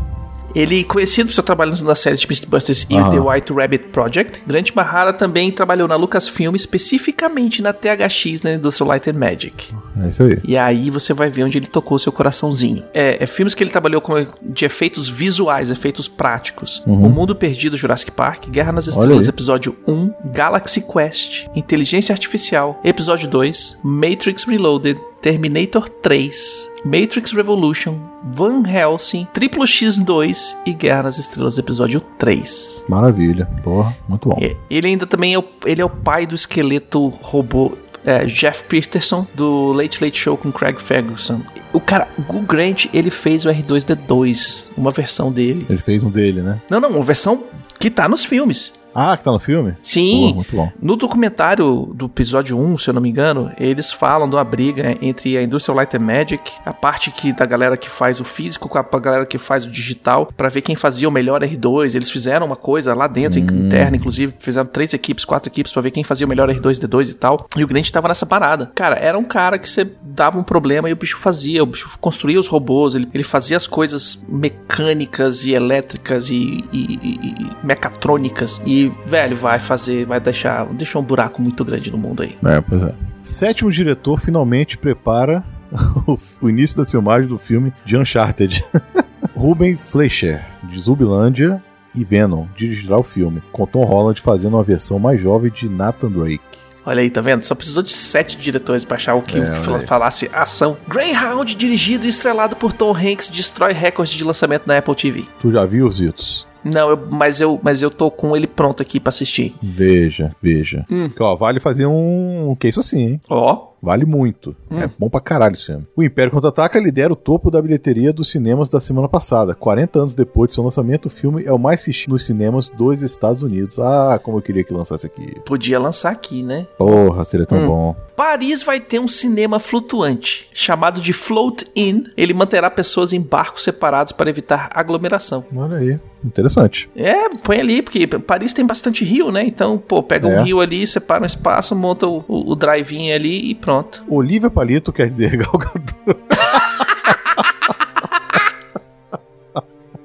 Ele, 0.55 0.85
conhecido 0.85 1.29
por 1.29 1.35
seu 1.35 1.43
trabalho 1.43 1.73
nas 1.83 1.99
séries 1.99 2.21
de 2.21 2.29
Mythbusters 2.29 2.87
e 2.89 2.97
Aham. 2.97 3.11
The 3.11 3.21
White 3.21 3.53
Rabbit 3.53 3.85
Project, 3.93 4.43
Grant 4.47 4.71
Mahara 4.75 5.13
também 5.13 5.51
trabalhou 5.51 5.89
na 5.89 5.97
Lucasfilm, 5.97 6.55
especificamente 6.55 7.63
na 7.63 7.73
THX, 7.73 8.43
na 8.43 8.53
Industrial 8.55 8.89
Light 8.89 9.09
and 9.09 9.15
Magic. 9.15 9.75
É 10.05 10.09
isso 10.09 10.23
aí. 10.23 10.39
E 10.45 10.57
aí 10.57 10.91
você 10.91 11.13
vai 11.13 11.31
ver 11.31 11.45
onde 11.45 11.59
ele 11.59 11.67
tocou 11.67 11.99
seu 11.99 12.13
coraçãozinho. 12.13 12.85
É, 12.93 13.23
é 13.23 13.27
filmes 13.27 13.55
que 13.55 13.63
ele 13.63 13.71
trabalhou 13.71 14.01
com, 14.01 14.15
de 14.43 14.65
efeitos 14.65 15.09
visuais, 15.09 15.71
efeitos 15.71 16.09
práticos. 16.09 16.83
O 16.87 17.09
Mundo 17.09 17.35
Perdido, 17.35 17.77
Jurassic 17.77 18.11
Park, 18.13 18.49
Guerra 18.49 18.73
nas 18.73 18.87
Uhum. 18.89 19.01
Estrelas, 19.03 19.29
episódio 19.29 19.77
1, 19.87 20.13
Galaxy 20.33 20.81
Quest, 20.83 21.47
Inteligência 21.55 22.13
Artificial, 22.13 22.81
episódio 22.85 23.29
2, 23.29 23.79
Matrix 23.83 24.45
Reloaded, 24.45 24.99
Terminator 25.21 25.89
3, 25.89 26.69
Matrix 26.85 27.33
Revolution, 27.33 27.99
Van 28.25 28.63
Helsing, 28.67 29.27
Triplo 29.33 29.65
X2 29.65 30.57
e 30.65 30.73
Guerra 30.73 31.05
nas 31.05 31.19
Estrelas, 31.19 31.59
episódio 31.59 32.01
3. 32.01 32.85
Maravilha. 32.89 33.47
Porra, 33.63 33.97
muito 34.09 34.29
bom. 34.29 34.37
Ele 34.71 34.87
ainda 34.87 35.07
também 35.07 35.35
é 35.35 35.39
o, 35.39 35.45
ele 35.65 35.83
é 35.83 35.85
o 35.85 35.91
pai 35.91 36.27
do 36.27 36.35
esqueleto 36.35 37.09
robô 37.09 37.77
é, 38.05 38.25
Jeff 38.27 38.65
Peterson 38.65 39.27
do 39.35 39.73
Late 39.73 40.03
Late 40.03 40.19
Show 40.19 40.37
com 40.37 40.53
Craig 40.53 40.79
Ferguson. 40.81 41.41
O 41.73 41.81
cara, 41.81 42.09
o 42.29 42.41
Grant, 42.43 42.87
ele 42.93 43.11
fez 43.11 43.45
o 43.45 43.49
R2D2, 43.49 44.69
uma 44.77 44.91
versão 44.91 45.33
dele. 45.33 45.67
Ele 45.69 45.79
fez 45.79 46.05
um 46.05 46.11
dele, 46.11 46.43
né? 46.43 46.61
Não, 46.69 46.81
não, 46.81 46.91
uma 46.91 47.03
versão 47.03 47.45
que 47.79 47.91
tá 47.91 48.09
nos 48.09 48.25
filmes. 48.25 48.73
Ah, 48.95 49.17
que 49.17 49.25
tá 49.25 49.31
no 49.33 49.39
filme? 49.39 49.75
Sim. 49.83 50.21
Porra, 50.21 50.35
muito 50.35 50.57
bom. 50.57 50.73
No 50.81 50.97
documentário 50.97 51.91
do 51.95 52.07
episódio 52.07 52.59
1, 52.59 52.79
se 52.79 52.91
eu 52.91 52.95
não 52.95 53.01
me 53.01 53.09
engano, 53.09 53.51
eles 53.59 53.93
falam 53.93 54.29
uma 54.29 54.45
briga 54.45 54.97
entre 55.01 55.37
a 55.37 55.43
Industrial 55.43 55.77
Light 55.77 55.97
and 55.97 56.01
Magic, 56.01 56.51
a 56.65 56.73
parte 56.73 57.11
que 57.11 57.33
da 57.33 57.47
galera 57.47 57.77
que 57.77 57.89
faz 57.89 58.21
o 58.21 58.25
físico 58.25 58.69
com 58.69 58.79
a 58.79 58.83
galera 59.01 59.25
que 59.27 59.39
faz 59.39 59.65
o 59.65 59.71
digital, 59.71 60.29
pra 60.37 60.49
ver 60.49 60.61
quem 60.63 60.77
fazia 60.77 61.09
o 61.09 61.13
melhor 61.13 61.43
R2. 61.43 61.95
Eles 61.95 62.11
fizeram 62.11 62.47
uma 62.47 62.57
coisa 62.57 62.95
lá 62.95 63.07
dentro, 63.07 63.39
interna, 63.39 63.97
inclusive, 63.97 64.35
fizeram 64.39 64.67
três 64.67 64.93
equipes, 64.95 65.25
quatro 65.25 65.49
equipes 65.51 65.73
pra 65.73 65.83
ver 65.83 65.91
quem 65.91 66.05
fazia 66.05 66.27
o 66.27 66.29
melhor 66.29 66.49
R2D2 66.49 67.11
e 67.11 67.15
tal. 67.15 67.47
E 67.57 67.65
o 67.65 67.67
Grant 67.67 67.89
tava 67.91 68.09
nessa 68.09 68.27
parada. 68.27 68.71
Cara, 68.75 68.97
era 68.97 69.19
um 69.19 69.25
cara 69.25 69.59
que 69.59 69.69
você 69.69 69.87
dava 70.03 70.39
um 70.39 70.43
problema 70.43 70.89
e 70.89 70.93
o 70.93 70.97
bicho 70.97 71.17
fazia, 71.19 71.63
o 71.63 71.67
bicho 71.67 71.97
construía 72.01 72.39
os 72.39 72.47
robôs, 72.49 72.95
ele, 72.95 73.09
ele 73.15 73.25
fazia 73.25 73.57
as 73.57 73.67
coisas 73.67 74.23
mecânicas 74.29 75.45
e 75.45 75.53
elétricas 75.53 76.31
e, 76.31 76.65
e- 76.73 76.99
e- 77.03 77.53
e 77.63 77.67
mecatrônicas. 77.67 78.61
E, 78.67 78.82
velho, 79.07 79.37
vai 79.37 79.59
fazer, 79.59 80.07
vai 80.07 80.21
deixar, 80.21 80.67
deixar 80.67 80.99
um 80.99 81.03
buraco 81.03 81.41
muito 81.43 81.65
grande 81.65 81.91
no 81.91 81.99
mundo 81.99 82.23
aí. 82.23 82.37
É, 82.45 82.61
pois 82.61 82.83
é. 82.83 82.95
Sétimo 83.23 83.71
diretor 83.71 84.21
finalmente 84.21 84.79
prepara 84.79 85.45
o, 86.07 86.19
o 86.41 86.49
início 86.49 86.77
da 86.77 86.85
filmagem 86.85 87.29
do 87.29 87.39
filme 87.39 87.73
de 87.85 87.97
Uncharted. 87.97 88.65
Ruben 89.37 89.77
Fleischer, 89.77 90.45
de 90.65 90.79
Zumbilândia 90.81 91.63
e 91.95 92.05
Venom, 92.05 92.47
dirigirá 92.57 92.99
o 92.99 93.03
filme, 93.03 93.43
com 93.53 93.67
Tom 93.67 93.85
Holland 93.85 94.21
fazendo 94.21 94.55
uma 94.57 94.63
versão 94.63 94.99
mais 94.99 95.21
jovem 95.21 95.51
de 95.51 95.69
Nathan 95.69 96.11
Drake. 96.11 96.41
Olha 96.85 97.01
aí, 97.01 97.11
tá 97.11 97.21
vendo? 97.21 97.45
Só 97.45 97.55
precisou 97.55 97.83
de 97.83 97.93
sete 97.93 98.37
diretores 98.37 98.85
pra 98.85 98.97
achar 98.97 99.15
o 99.15 99.23
que, 99.23 99.39
É, 99.39 99.51
que 99.51 99.87
falasse 99.87 100.29
ação. 100.33 100.77
Greyhound, 100.89 101.55
dirigido 101.55 102.07
e 102.07 102.09
estrelado 102.09 102.57
por 102.57 102.73
Tom 102.73 102.93
Hanks, 102.93 103.29
destrói 103.29 103.73
recorde 103.73 104.17
de 104.17 104.25
lançamento 104.25 104.67
na 104.67 104.79
Apple 104.79 104.95
TV. 104.95 105.25
Tu 105.41 105.51
já 105.53 105.65
viu 105.65 105.87
os 105.87 105.97
Zitos? 105.97 106.47
Não, 106.65 106.91
eu- 106.91 107.07
mas, 107.11 107.41
eu, 107.41 107.59
mas 107.63 107.83
eu 107.83 107.91
tô 107.91 108.11
com 108.11 108.37
ele 108.37 108.47
pronto 108.47 108.81
aqui 108.83 109.01
pra 109.01 109.09
assistir. 109.09 109.55
Veja, 109.63 110.35
veja. 110.41 110.87
Hum. 110.91 111.09
Que, 111.09 111.23
ó, 111.23 111.35
vale 111.35 111.59
fazer 111.61 111.87
um, 111.87 112.55
que 112.59 112.67
é 112.67 112.71
isso 112.71 112.81
assim, 112.81 113.01
hein? 113.03 113.21
Ó, 113.29 113.72
Vale 113.83 114.05
muito. 114.05 114.55
Hum. 114.71 114.81
É 114.81 114.89
bom 114.97 115.11
pra 115.11 115.21
caralho 115.21 115.55
esse 115.55 115.67
filme. 115.67 115.85
O 115.97 116.03
Império 116.05 116.31
Contra-Ataca 116.31 116.79
lidera 116.79 117.13
o 117.13 117.17
topo 117.17 117.51
da 117.51 117.61
bilheteria 117.61 118.13
dos 118.13 118.31
cinemas 118.31 118.69
da 118.69 118.79
semana 118.79 119.09
passada. 119.09 119.55
40 119.57 119.99
anos 119.99 120.15
depois 120.15 120.49
de 120.49 120.55
seu 120.55 120.63
lançamento, 120.63 121.07
o 121.07 121.11
filme 121.11 121.45
é 121.45 121.53
o 121.53 121.59
mais 121.59 121.81
assistido 121.81 122.13
nos 122.13 122.25
cinemas 122.25 122.71
dos 122.71 123.03
Estados 123.03 123.43
Unidos. 123.43 123.79
Ah, 123.81 124.21
como 124.23 124.39
eu 124.39 124.43
queria 124.43 124.63
que 124.63 124.73
lançasse 124.73 125.05
aqui. 125.07 125.35
Podia 125.45 125.81
lançar 125.81 126.11
aqui, 126.13 126.43
né? 126.45 126.67
Porra, 126.79 127.25
seria 127.25 127.45
tão 127.45 127.59
Hum. 127.59 127.67
bom. 127.67 127.97
Paris 128.15 128.63
vai 128.63 128.79
ter 128.79 129.01
um 129.01 129.09
cinema 129.09 129.59
flutuante, 129.59 130.49
chamado 130.55 131.01
de 131.01 131.13
Float 131.13 131.67
In. 131.75 132.05
Ele 132.17 132.33
manterá 132.33 132.71
pessoas 132.71 133.13
em 133.13 133.21
barcos 133.21 133.65
separados 133.65 134.13
para 134.13 134.31
evitar 134.31 134.71
aglomeração. 134.73 135.45
Olha 135.57 135.79
aí. 135.79 135.99
Interessante. 136.25 136.89
É, 136.95 137.29
põe 137.43 137.59
ali, 137.59 137.83
porque 137.83 138.07
Paris 138.07 138.53
tem 138.53 138.65
bastante 138.65 139.05
rio, 139.05 139.33
né? 139.33 139.43
Então, 139.45 139.77
pô, 139.77 140.05
pega 140.05 140.29
É. 140.29 140.39
um 140.41 140.45
rio 140.45 140.61
ali, 140.61 140.87
separa 140.87 141.25
um 141.25 141.27
espaço, 141.27 141.75
monta 141.75 142.07
o, 142.07 142.25
o, 142.29 142.53
o 142.53 142.55
drive-in 142.55 143.11
ali 143.11 143.51
e 143.51 143.55
pronto. 143.57 143.72
Olivia 144.09 144.51
Palito 144.51 144.93
quer 144.93 145.09
dizer 145.09 145.37
Gal 145.39 145.59
Gadot. 145.59 146.21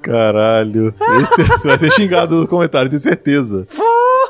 Caralho. 0.00 0.94
Esse, 1.20 1.44
você 1.44 1.68
vai 1.68 1.78
ser 1.78 1.92
xingado 1.92 2.36
no 2.36 2.48
comentário, 2.48 2.88
tenho 2.88 3.00
certeza. 3.00 3.66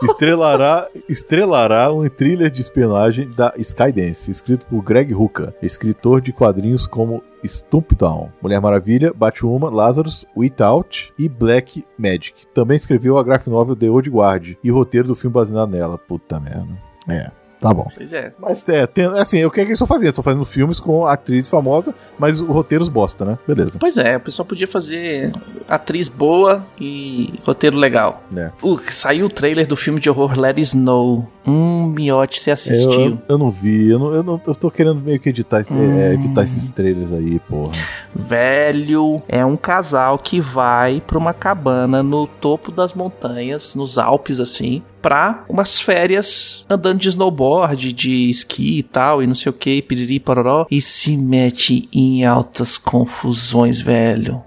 Estrelará, 0.02 0.88
estrelará 1.09 1.92
um 1.92 2.09
thriller 2.09 2.50
de 2.50 2.61
espionagem 2.61 3.28
da 3.30 3.52
Skydance, 3.57 4.30
escrito 4.30 4.64
por 4.66 4.83
Greg 4.83 5.12
Hooker, 5.12 5.52
escritor 5.61 6.21
de 6.21 6.33
quadrinhos 6.33 6.87
como 6.87 7.23
Stumptown, 7.45 8.28
Mulher 8.40 8.61
Maravilha, 8.61 9.12
Batwoman, 9.12 9.71
Lazarus, 9.71 10.26
Without 10.37 11.12
e 11.18 11.28
Black 11.28 11.85
Magic. 11.99 12.35
Também 12.54 12.76
escreveu 12.76 13.18
a 13.18 13.23
graphic 13.23 13.50
novel 13.50 13.76
The 13.76 13.90
Old 13.90 14.11
Guard 14.11 14.54
e 14.62 14.71
o 14.71 14.75
roteiro 14.75 15.09
do 15.09 15.16
filme 15.16 15.35
baseado 15.35 15.71
nela. 15.71 15.99
Puta 15.99 16.38
merda. 16.38 16.78
É, 17.09 17.30
tá 17.60 17.72
bom. 17.74 17.86
Pois 17.94 18.12
é. 18.12 18.32
Mas 18.38 18.68
é, 18.68 18.86
tem, 18.86 19.06
assim, 19.06 19.44
o 19.44 19.50
que 19.50 19.60
é 19.60 19.64
que 19.64 19.70
eles 19.70 19.76
estão 19.80 19.86
fazendo? 19.86 20.08
Estão 20.10 20.24
fazendo 20.24 20.44
filmes 20.44 20.78
com 20.80 21.06
atriz 21.06 21.48
famosa, 21.48 21.94
mas 22.18 22.40
roteiros 22.40 22.88
bosta, 22.88 23.24
né? 23.24 23.38
Beleza. 23.46 23.78
Pois 23.78 23.96
é, 23.98 24.16
o 24.16 24.20
pessoal 24.20 24.46
podia 24.46 24.68
fazer 24.68 25.32
atriz 25.68 26.08
boa 26.08 26.64
e 26.80 27.34
roteiro 27.44 27.76
legal. 27.76 28.22
né? 28.30 28.52
Uh, 28.62 28.78
saiu 28.90 29.26
o 29.26 29.28
trailer 29.30 29.66
do 29.66 29.76
filme 29.76 30.00
de 30.00 30.08
horror 30.10 30.38
Let 30.38 30.50
It 30.58 30.60
Snow. 30.62 31.26
Hum, 31.46 31.92
miote, 31.96 32.40
você 32.40 32.50
assistiu. 32.50 32.92
Eu, 32.92 33.18
eu 33.28 33.38
não 33.38 33.50
vi, 33.50 33.88
eu, 33.88 33.98
não, 33.98 34.14
eu, 34.14 34.22
não, 34.22 34.40
eu 34.46 34.54
tô 34.54 34.70
querendo 34.70 35.00
meio 35.00 35.18
que 35.18 35.30
editar, 35.30 35.60
esse- 35.60 35.72
Hum. 35.72 35.98
é, 35.98 36.12
evitar 36.12 36.42
esses 36.44 36.70
trailers 36.70 37.10
aí, 37.12 37.38
porra. 37.40 37.72
Velho, 38.14 39.22
é 39.28 39.44
um 39.44 39.56
casal 39.56 40.18
que 40.18 40.40
vai 40.40 41.02
pra 41.06 41.16
uma 41.16 41.32
cabana 41.32 42.02
no 42.02 42.26
topo 42.26 42.70
das 42.70 42.92
montanhas, 42.92 43.74
nos 43.74 43.96
Alpes, 43.96 44.38
assim, 44.40 44.82
pra 45.00 45.45
umas 45.49 45.81
férias 45.81 46.67
andando 46.69 46.99
de 46.99 47.09
snowboard, 47.09 47.93
de 47.93 48.28
esqui 48.31 48.78
e 48.78 48.83
tal, 48.83 49.23
e 49.23 49.26
não 49.26 49.35
sei 49.35 49.50
o 49.50 49.52
que, 49.52 49.81
piriri, 49.83 50.19
pororó, 50.21 50.67
e 50.71 50.81
se 50.81 51.17
mete 51.17 51.88
em 51.93 52.25
altas 52.25 52.76
confusões, 52.78 53.81
velho. 53.81 54.43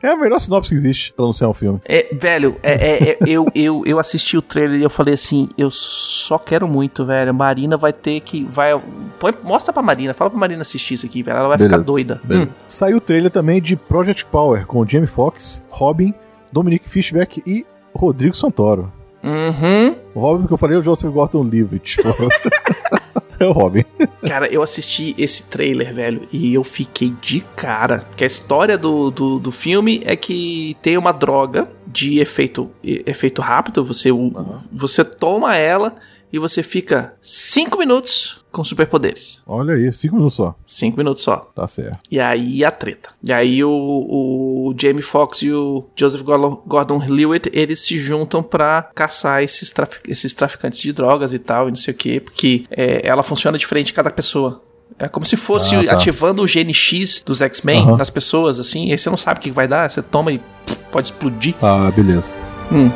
É 0.00 0.08
a 0.10 0.16
melhor 0.16 0.38
sinopse 0.38 0.68
que 0.70 0.74
existe 0.76 1.12
pra 1.12 1.24
não 1.24 1.32
ser 1.32 1.46
um 1.46 1.54
filme. 1.54 1.80
É, 1.86 2.08
velho, 2.14 2.56
é, 2.62 2.72
é- 2.72 3.10
é- 3.10 3.18
eu, 3.26 3.46
eu, 3.54 3.82
eu 3.84 3.98
assisti 3.98 4.36
o 4.36 4.42
trailer 4.42 4.78
e 4.78 4.82
eu 4.84 4.90
falei 4.90 5.14
assim, 5.14 5.48
eu 5.58 5.70
só 5.72 6.38
quero 6.38 6.68
muito, 6.68 7.04
velho. 7.04 7.34
Marina 7.34 7.76
vai 7.76 7.92
ter 7.92 8.20
que. 8.20 8.44
Vai, 8.44 8.80
põe- 9.18 9.34
mostra 9.42 9.72
pra 9.72 9.82
Marina, 9.82 10.14
fala 10.14 10.30
pra 10.30 10.38
Marina 10.38 10.62
assistir 10.62 10.94
isso 10.94 11.06
aqui, 11.06 11.22
velho. 11.22 11.36
Ela 11.38 11.48
vai 11.48 11.56
Beleza, 11.56 11.74
ficar 11.78 11.84
doida. 11.84 12.20
Hum, 12.30 12.46
Saiu 12.68 12.98
o 12.98 13.00
trailer 13.00 13.30
também 13.30 13.60
de 13.60 13.74
Project 13.74 14.24
Power 14.26 14.66
com 14.66 14.86
Jamie 14.86 15.08
Foxx, 15.08 15.60
Robin, 15.68 16.14
Dominic 16.52 16.88
Fishback 16.88 17.42
e 17.44 17.66
Rodrigo 17.92 18.36
Santoro. 18.36 18.92
Uhum. 19.24 19.96
O 20.14 20.20
Robin 20.20 20.46
que 20.46 20.52
eu 20.52 20.58
falei 20.58 20.76
é 20.76 20.80
o 20.80 20.82
Joseph 20.82 21.10
Gordon-Levitt. 21.12 21.96
é 23.40 23.46
o 23.46 23.52
Robin. 23.52 23.82
Cara, 24.26 24.46
eu 24.48 24.62
assisti 24.62 25.14
esse 25.18 25.44
trailer, 25.44 25.94
velho, 25.94 26.22
e 26.30 26.52
eu 26.54 26.62
fiquei 26.62 27.12
de 27.22 27.40
cara. 27.56 28.06
Que 28.16 28.24
a 28.24 28.26
história 28.26 28.76
do, 28.76 29.10
do, 29.10 29.38
do 29.38 29.50
filme 29.50 30.02
é 30.04 30.14
que 30.14 30.76
tem 30.82 30.98
uma 30.98 31.12
droga 31.12 31.68
de 31.86 32.18
efeito, 32.20 32.70
efeito 32.82 33.40
rápido. 33.40 33.84
Você, 33.84 34.12
o- 34.12 34.32
você 34.70 35.04
toma 35.04 35.56
ela 35.56 35.94
e 36.34 36.38
você 36.38 36.62
fica 36.62 37.14
5 37.22 37.78
minutos 37.78 38.42
com 38.50 38.62
superpoderes. 38.64 39.40
Olha 39.46 39.74
aí, 39.74 39.92
cinco 39.92 40.14
minutos 40.16 40.36
só. 40.36 40.54
5 40.66 40.96
minutos 40.96 41.22
só. 41.24 41.50
Tá 41.54 41.66
certo. 41.66 41.98
E 42.10 42.20
aí 42.20 42.64
a 42.64 42.70
treta. 42.70 43.10
E 43.22 43.32
aí 43.32 43.62
o, 43.64 43.70
o 43.70 44.74
Jamie 44.80 45.02
Foxx 45.02 45.42
e 45.42 45.50
o 45.52 45.84
Joseph 45.96 46.22
Gordon- 46.22 46.62
Gordon-Levitt, 46.66 47.50
eles 47.52 47.80
se 47.80 47.96
juntam 47.98 48.42
pra 48.42 48.88
caçar 48.94 49.42
esses, 49.42 49.70
trafi- 49.70 50.00
esses 50.08 50.32
traficantes 50.32 50.80
de 50.80 50.92
drogas 50.92 51.32
e 51.32 51.38
tal, 51.38 51.66
e 51.68 51.70
não 51.70 51.76
sei 51.76 51.92
o 51.92 51.96
quê, 51.96 52.20
porque 52.20 52.64
é, 52.70 53.06
ela 53.06 53.22
funciona 53.22 53.58
diferente 53.58 53.86
de 53.86 53.92
cada 53.92 54.10
pessoa. 54.10 54.62
É 54.98 55.08
como 55.08 55.26
se 55.26 55.36
fosse 55.36 55.74
Ah, 55.74 55.84
tá. 55.84 55.92
ativando 55.94 56.40
o 56.42 56.46
gene 56.46 56.72
X 56.72 57.22
dos 57.26 57.42
X-Men 57.42 57.80
Aham. 57.82 57.96
nas 57.96 58.10
pessoas, 58.10 58.60
assim, 58.60 58.86
e 58.88 58.92
aí 58.92 58.98
você 58.98 59.10
não 59.10 59.16
sabe 59.16 59.40
o 59.40 59.42
que 59.42 59.50
vai 59.50 59.66
dar, 59.66 59.90
você 59.90 60.00
toma 60.00 60.30
e 60.30 60.38
pff, 60.38 60.76
pode 60.92 61.08
explodir. 61.08 61.54
Ah, 61.60 61.90
beleza. 61.90 62.32
Hum. 62.70 62.90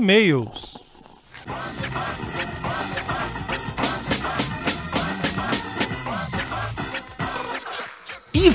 E-mails. 0.00 0.69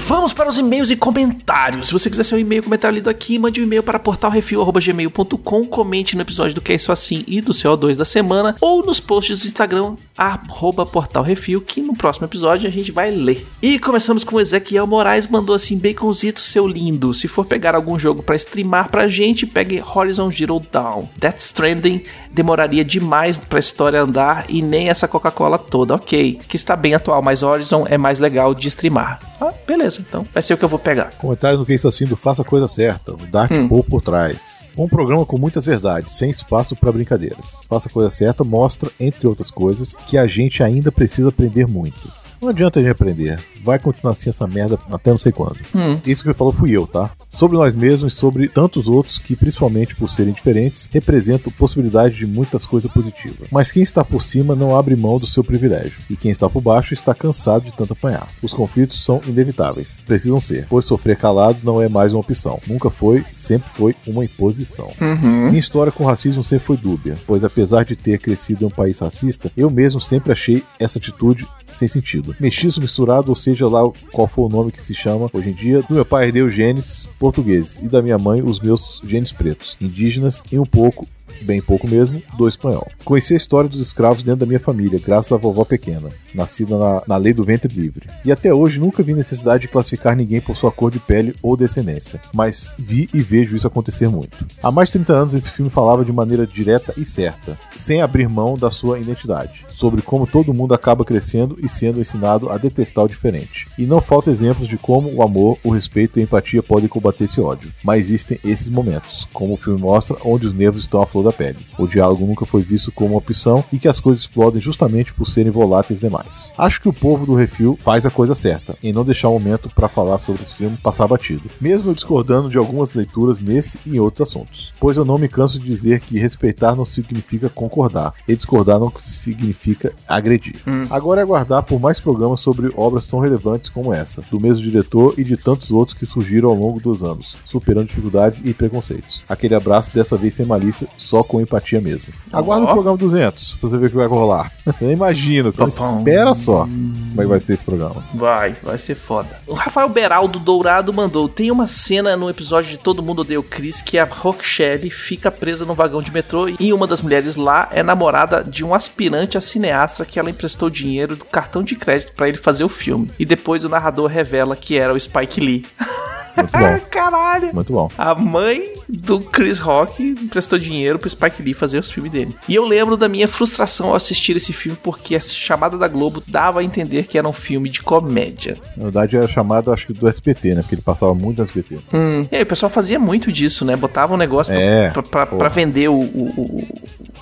Vamos 0.08 0.34
para 0.34 0.48
os 0.48 0.60
e-mails 0.60 0.92
e 0.92 0.96
comentários. 0.96 1.88
Se 1.88 1.94
você 1.94 2.10
quiser 2.10 2.24
seu 2.24 2.38
e-mail 2.38 2.62
comentário 2.62 2.94
lido 2.96 3.10
aqui, 3.10 3.40
mande 3.40 3.60
um 3.60 3.64
e-mail 3.64 3.82
para 3.82 3.98
portalrefil.gmail.com, 3.98 5.66
comente 5.66 6.16
no 6.16 6.22
episódio 6.22 6.54
do 6.54 6.62
Que 6.62 6.74
É 6.74 6.76
Isso 6.76 6.92
Assim 6.92 7.24
e 7.28 7.42
do 7.42 7.54
CO2 7.54 7.98
da 7.98 8.06
semana, 8.06 8.56
ou 8.62 8.86
nos 8.86 9.00
posts 9.00 9.42
do 9.42 9.48
Instagram, 9.48 9.96
arroba 10.16 10.86
portalrefil, 10.86 11.60
que 11.60 11.82
no 11.82 11.96
próximo 11.96 12.28
episódio 12.28 12.68
a 12.68 12.72
gente 12.72 12.92
vai 12.92 13.10
ler. 13.10 13.48
E 13.62 13.80
começamos 13.80 14.24
com 14.24 14.36
o 14.36 14.42
Ezequiel 14.42 14.86
Moraes, 14.86 15.26
mandou 15.26 15.56
assim, 15.56 15.78
baconzito, 15.78 16.40
seu 16.40 16.68
lindo, 16.68 17.12
se 17.14 17.28
for 17.28 17.46
pegar 17.46 17.74
algum 17.74 17.98
jogo 17.98 18.22
para 18.22 18.36
streamar 18.36 18.90
pra 18.92 19.08
gente, 19.08 19.48
pegue 19.48 19.82
Horizon 19.82 20.32
Zero 20.32 20.62
Dawn. 20.72 21.08
Death 21.18 21.40
Stranding 21.40 22.04
demoraria 22.32 22.86
demais 22.86 23.40
pra 23.40 23.60
história 23.60 24.02
andar 24.02 24.46
e 24.50 24.62
nem 24.62 24.90
essa 24.90 25.08
Coca-Cola 25.08 25.58
toda, 25.58 25.96
ok, 25.96 26.40
que 26.48 26.56
está 26.56 26.76
bem 26.76 26.94
atual, 26.94 27.24
mas 27.24 27.42
Horizon 27.42 27.86
é 27.88 27.98
mais 27.98 28.20
legal 28.20 28.54
de 28.54 28.68
streamar. 28.68 29.20
Ah, 29.40 29.54
beleza, 29.68 30.02
então 30.08 30.26
vai 30.34 30.42
ser 30.42 30.54
o 30.54 30.58
que 30.58 30.64
eu 30.66 30.70
vou 30.70 30.80
pegar. 30.80 31.12
Comentário 31.18 31.58
no 31.60 31.66
que 31.66 31.74
isso 31.74 31.88
assim 31.88 32.06
do 32.06 32.16
Faça 32.16 32.42
a 32.42 32.46
Coisa 32.46 32.68
Certa, 32.68 33.14
o 33.14 33.18
Dart 33.18 33.52
Hum. 33.52 33.68
Paul 33.68 33.84
por 33.84 34.02
trás. 34.02 34.66
Um 34.78 34.88
programa 34.88 35.26
com 35.26 35.38
muitas 35.38 35.66
verdades, 35.66 36.14
sem 36.14 36.30
espaço 36.30 36.76
para 36.76 36.92
brincadeiras. 36.92 37.66
Faça 37.70 37.90
a 37.90 37.92
Coisa 37.92 38.10
Certa 38.10 38.44
mostra, 38.44 38.90
entre 39.00 39.28
outras 39.28 39.52
coisas, 39.52 39.96
que 40.08 40.18
a 40.18 40.26
gente 40.28 40.64
ainda 40.64 40.92
precisa 40.92 41.30
aprender 41.30 41.68
muito. 41.68 42.10
Não 42.46 42.52
adianta 42.52 42.80
a 42.80 42.84
gente 42.84 42.92
aprender. 42.92 43.40
Vai 43.64 43.80
continuar 43.80 44.12
assim 44.12 44.30
essa 44.30 44.46
merda 44.46 44.78
até 44.92 45.10
não 45.10 45.18
sei 45.18 45.32
quando. 45.32 45.58
Hum. 45.74 46.00
Isso 46.06 46.22
que 46.22 46.30
ele 46.30 46.38
falou 46.38 46.54
fui 46.54 46.70
eu, 46.70 46.86
tá? 46.86 47.10
Sobre 47.28 47.58
nós 47.58 47.74
mesmos 47.74 48.14
e 48.14 48.16
sobre 48.16 48.48
tantos 48.48 48.88
outros 48.88 49.18
que, 49.18 49.36
principalmente 49.36 49.96
por 49.96 50.08
serem 50.08 50.32
diferentes, 50.32 50.88
representam 50.94 51.52
possibilidade 51.52 52.18
de 52.18 52.28
muitas 52.28 52.68
coisas 52.68 52.92
positivas. 52.92 53.48
Mas 53.52 53.72
quem 53.72 53.82
está 53.82 54.06
por 54.06 54.22
cima 54.22 54.56
não 54.56 54.78
abre 54.78 54.96
mão 54.96 55.18
do 55.18 55.26
seu 55.26 55.44
privilégio. 55.44 55.98
E 56.08 56.16
quem 56.16 56.30
está 56.30 56.48
por 56.48 56.62
baixo 56.62 56.94
está 56.94 57.16
cansado 57.16 57.66
de 57.66 57.74
tanto 57.74 57.94
apanhar. 57.94 58.28
Os 58.44 58.54
conflitos 58.54 59.04
são 59.04 59.20
inevitáveis. 59.26 60.04
Precisam 60.06 60.40
ser, 60.40 60.68
pois 60.70 60.86
sofrer 60.86 61.18
calado 61.18 61.58
não 61.64 61.82
é 61.82 61.90
mais 61.90 62.14
uma 62.14 62.20
opção. 62.20 62.60
Nunca 62.68 62.92
foi, 62.92 63.26
sempre 63.34 63.72
foi 63.72 63.96
uma 64.06 64.24
imposição. 64.24 64.92
Minha 65.02 65.58
história 65.58 65.92
com 65.92 66.06
racismo 66.06 66.44
sempre 66.44 66.68
foi 66.68 66.78
dúbia, 66.78 67.16
pois 67.26 67.44
apesar 67.44 67.86
de 67.86 67.96
ter 67.96 68.20
crescido 68.20 68.64
em 68.64 68.68
um 68.68 68.70
país 68.72 69.00
racista, 69.00 69.52
eu 69.58 69.72
mesmo 69.72 70.00
sempre 70.00 70.32
achei 70.32 70.64
essa 70.80 71.00
atitude 71.00 71.48
sem 71.72 71.88
sentido. 71.88 72.36
Mestiço 72.40 72.82
misturado, 72.82 73.30
ou 73.30 73.36
seja 73.36 73.68
lá 73.68 73.82
qual 74.12 74.28
for 74.28 74.46
o 74.46 74.50
nome 74.50 74.72
que 74.72 74.82
se 74.82 74.94
chama 74.94 75.30
hoje 75.34 75.50
em 75.50 75.54
dia, 75.54 75.82
do 75.82 75.94
meu 75.94 76.06
pai 76.06 76.26
herdei 76.26 76.42
os 76.42 76.54
genes 76.54 77.08
portugueses 77.20 77.80
e 77.80 77.88
da 77.88 78.02
minha 78.02 78.18
mãe 78.18 78.42
os 78.42 78.60
meus 78.60 79.02
genes 79.06 79.32
pretos, 79.32 79.78
indígenas 79.80 80.44
e 80.52 80.60
um 80.60 80.66
pouco 80.66 81.08
bem 81.42 81.62
pouco 81.62 81.88
mesmo, 81.88 82.22
do 82.38 82.48
espanhol. 82.48 82.88
Conheci 83.04 83.34
a 83.34 83.38
história 83.38 83.70
dos 83.70 83.80
escravos 83.80 84.24
dentro 84.24 84.42
da 84.42 84.46
minha 84.46 84.60
família, 84.60 85.00
graças 85.04 85.32
à 85.32 85.38
vovó 85.38 85.66
pequena, 85.66 86.10
nascida 86.34 86.78
na, 86.78 87.02
na 87.08 87.18
lei 87.18 87.34
do 87.34 87.44
ventre 87.44 87.74
livre. 87.74 88.08
E 88.24 88.32
até 88.32 88.54
hoje 88.54 88.80
nunca 88.80 89.02
vi 89.02 89.14
necessidade 89.14 89.64
de 89.64 89.68
classificar 89.68 90.16
ninguém 90.16 90.42
por 90.42 90.56
sua 90.56 90.72
cor 90.72 90.92
de 90.92 91.00
pele 91.00 91.36
ou 91.42 91.58
descendência, 91.58 92.20
mas 92.34 92.74
vi 92.78 93.10
e 93.14 93.22
vejo 93.22 93.56
isso 93.56 93.68
acontecer 93.68 94.08
muito. 94.08 94.46
Há 94.62 94.72
mais 94.72 94.90
de 94.90 94.94
30 94.94 95.14
anos 95.14 95.34
esse 95.34 95.52
filme 95.52 95.72
falava 95.72 96.06
de 96.06 96.12
maneira 96.12 96.46
direta 96.46 96.94
e 96.98 97.06
certa, 97.06 97.58
sem 97.76 98.02
abrir 98.02 98.30
mão 98.30 98.58
da 98.58 98.70
sua 98.70 99.00
identidade, 99.00 99.66
sobre 99.70 100.02
como 100.02 100.28
todo 100.28 100.54
mundo 100.54 100.74
acaba 100.74 101.06
crescendo 101.06 101.58
e 101.64 101.70
sendo 101.70 102.00
ensinado 102.00 102.50
a 102.50 102.58
detestar 102.58 103.06
o 103.06 103.10
diferente. 103.10 103.68
E 103.78 103.86
não 103.86 104.02
faltam 104.02 104.32
exemplos 104.32 104.68
de 104.68 104.78
como 104.78 105.14
o 105.14 105.22
amor, 105.22 105.58
o 105.64 105.72
respeito 105.72 106.20
e 106.20 106.22
a 106.22 106.24
empatia 106.24 106.62
podem 106.62 106.90
combater 106.90 107.24
esse 107.24 107.40
ódio. 107.40 107.72
Mas 107.84 108.06
existem 108.06 108.40
esses 108.44 108.70
momentos, 108.70 109.28
como 109.34 109.54
o 109.54 109.58
filme 109.58 109.80
mostra, 109.80 110.18
onde 110.24 110.48
os 110.48 110.54
nervos 110.54 110.82
estão 110.82 111.06
flor 111.06 111.25
da 111.26 111.34
pele. 111.34 111.66
O 111.78 111.88
diálogo 111.88 112.26
nunca 112.26 112.46
foi 112.46 112.62
visto 112.62 112.92
como 112.92 113.12
uma 113.12 113.18
opção 113.18 113.64
e 113.72 113.78
que 113.78 113.88
as 113.88 114.00
coisas 114.00 114.22
explodem 114.22 114.62
justamente 114.62 115.14
por 115.14 115.26
serem 115.26 115.52
voláteis 115.52 116.00
demais. 116.00 116.54
Acho 116.58 116.82
que 116.82 116.90
o 116.90 116.94
povo 116.94 117.26
do 117.26 117.36
Refil 117.36 117.78
faz 117.82 118.06
a 118.06 118.12
coisa 118.12 118.34
certa, 118.34 118.78
em 118.82 118.94
não 118.94 119.04
deixar 119.04 119.30
o 119.30 119.34
momento 119.34 119.70
para 119.70 119.90
falar 119.90 120.18
sobre 120.18 120.42
esse 120.42 120.56
filme 120.56 120.78
passar 120.78 121.08
batido, 121.08 121.50
mesmo 121.60 121.90
eu 121.90 121.96
discordando 121.96 122.50
de 122.50 122.58
algumas 122.58 122.94
leituras 122.94 123.40
nesse 123.40 123.80
e 123.86 123.98
em 123.98 124.00
outros 124.00 124.28
assuntos. 124.28 124.74
Pois 124.80 124.98
eu 124.98 125.06
não 125.06 125.18
me 125.18 125.28
canso 125.28 125.60
de 125.60 125.66
dizer 125.66 126.02
que 126.02 126.20
respeitar 126.20 126.76
não 126.76 126.86
significa 126.86 127.50
concordar, 127.50 128.14
e 128.28 128.36
discordar 128.36 128.80
não 128.80 128.92
significa 128.98 129.94
agredir. 130.08 130.62
Agora 130.90 131.22
é 131.22 131.24
aguardar 131.24 131.64
por 131.64 131.80
mais 131.80 132.00
programas 132.00 132.40
sobre 132.40 132.72
obras 132.76 133.08
tão 133.08 133.20
relevantes 133.20 133.70
como 133.70 133.94
essa, 133.94 134.22
do 134.30 134.40
mesmo 134.40 134.64
diretor 134.64 135.14
e 135.18 135.24
de 135.24 135.36
tantos 135.36 135.72
outros 135.72 135.98
que 135.98 136.06
surgiram 136.06 136.50
ao 136.50 136.56
longo 136.56 136.80
dos 136.80 137.04
anos, 137.04 137.38
superando 137.46 137.88
dificuldades 137.88 138.42
e 138.44 138.54
preconceitos. 138.54 139.24
Aquele 139.28 139.56
abraço 139.56 139.94
dessa 139.94 140.16
vez 140.18 140.34
sem 140.34 140.46
malícia, 140.46 140.88
só 140.98 141.15
com 141.24 141.42
empatia 141.42 141.82
mesmo. 141.82 142.14
Aguarda 142.32 142.66
Ó. 142.66 142.70
o 142.70 142.74
programa 142.74 142.98
200 142.98 143.56
pra 143.56 143.70
você 143.70 143.78
ver 143.78 143.88
o 143.88 143.90
que 143.90 143.96
vai 143.96 144.08
rolar. 144.08 144.52
Eu 144.82 144.92
imagino, 144.92 145.50
então 145.50 145.68
espera 145.68 146.34
só 146.34 146.66
como 146.66 147.22
é 147.22 147.24
que 147.24 147.30
vai 147.30 147.40
ser 147.40 147.54
esse 147.54 147.64
programa. 147.64 148.04
Vai, 148.14 148.56
vai 148.62 148.78
ser 148.78 148.96
foda. 148.96 149.40
O 149.48 149.54
Rafael 149.54 149.88
Beraldo 149.88 150.40
Dourado 150.40 150.92
mandou: 150.92 151.30
tem 151.30 151.52
uma 151.52 151.68
cena 151.68 152.18
no 152.18 152.30
episódio 152.30 152.72
de 152.72 152.78
Todo 152.78 153.02
Mundo 153.04 153.20
Odeia 153.20 153.40
o 153.40 153.44
Chris 153.44 153.82
que 153.82 153.98
a 153.98 154.06
Rochelle 154.06 154.90
fica 154.90 155.32
presa 155.32 155.66
no 155.66 155.74
vagão 155.74 156.02
de 156.02 156.12
metrô 156.12 156.48
e 156.60 156.74
uma 156.74 156.88
das 156.88 157.02
mulheres 157.02 157.36
lá 157.36 157.70
é 157.72 157.82
namorada 157.82 158.44
de 158.44 158.64
um 158.64 158.74
aspirante 158.74 159.38
a 159.38 159.42
cineasta 159.42 160.06
que 160.06 160.20
ela 160.20 160.30
emprestou 160.30 160.70
dinheiro 160.70 161.16
do 161.16 161.26
cartão 161.26 161.64
de 161.64 161.76
crédito 161.76 162.14
pra 162.14 162.28
ele 162.28 162.38
fazer 162.38 162.64
o 162.64 162.70
filme. 162.70 163.10
E 163.18 163.26
depois 163.26 163.64
o 163.64 163.70
narrador 163.70 164.08
revela 164.08 164.56
que 164.56 164.78
era 164.78 164.94
o 164.94 165.00
Spike 165.00 165.40
Lee. 165.40 165.66
Muito 166.38 166.52
bom, 166.52 166.80
Caralho! 166.90 167.54
muito 167.54 167.74
bom. 167.74 167.90
A 167.98 168.14
mãe 168.16 168.74
do 168.88 169.20
Chris 169.20 169.60
Rock 169.60 170.02
emprestou 170.04 170.58
dinheiro 170.60 170.98
pro 171.00 171.10
Spike 171.10 171.42
Lee 171.42 171.54
fazer 171.54 171.80
os 171.80 171.90
filmes 171.92 172.12
dele. 172.12 172.36
E 172.48 172.56
eu 172.56 172.64
lembro 172.66 172.96
da 172.98 173.08
minha 173.10 173.28
frustração 173.28 173.90
ao 173.90 173.96
assistir 173.96 174.36
esse 174.36 174.54
filme 174.54 174.78
porque 174.82 175.16
a 175.16 175.22
chamada 175.22 175.78
da 175.78 175.88
Globo 175.88 176.22
dava 176.28 176.60
a 176.60 176.64
entender 176.64 177.08
que 177.08 177.18
era 177.18 177.28
um 177.28 177.34
filme 177.34 177.70
de 177.70 177.82
comédia. 177.82 178.58
Na 178.78 178.84
verdade 178.84 179.16
era 179.18 179.28
chamado, 179.28 179.72
acho 179.72 179.88
que 179.88 179.94
do 179.94 180.08
SBT, 180.08 180.56
né? 180.56 180.62
Porque 180.62 180.76
ele 180.76 180.82
passava 180.82 181.14
muito 181.14 181.38
no 181.38 181.44
SBT. 181.44 181.78
Hum. 181.94 182.26
E 182.32 182.36
aí, 182.36 182.44
o 182.44 182.46
pessoal 182.46 182.70
fazia 182.70 183.00
muito 183.00 183.32
disso, 183.32 183.66
né? 183.66 183.76
Botava 183.76 184.14
um 184.14 184.18
negócio 184.18 184.54
pra, 184.54 184.62
É, 184.62 184.90
pra, 184.90 185.04
pra- 185.04 185.26
pra 185.26 185.50
vender 185.50 185.90
o, 185.90 185.96
o- 186.00 186.34
o- 186.38 186.68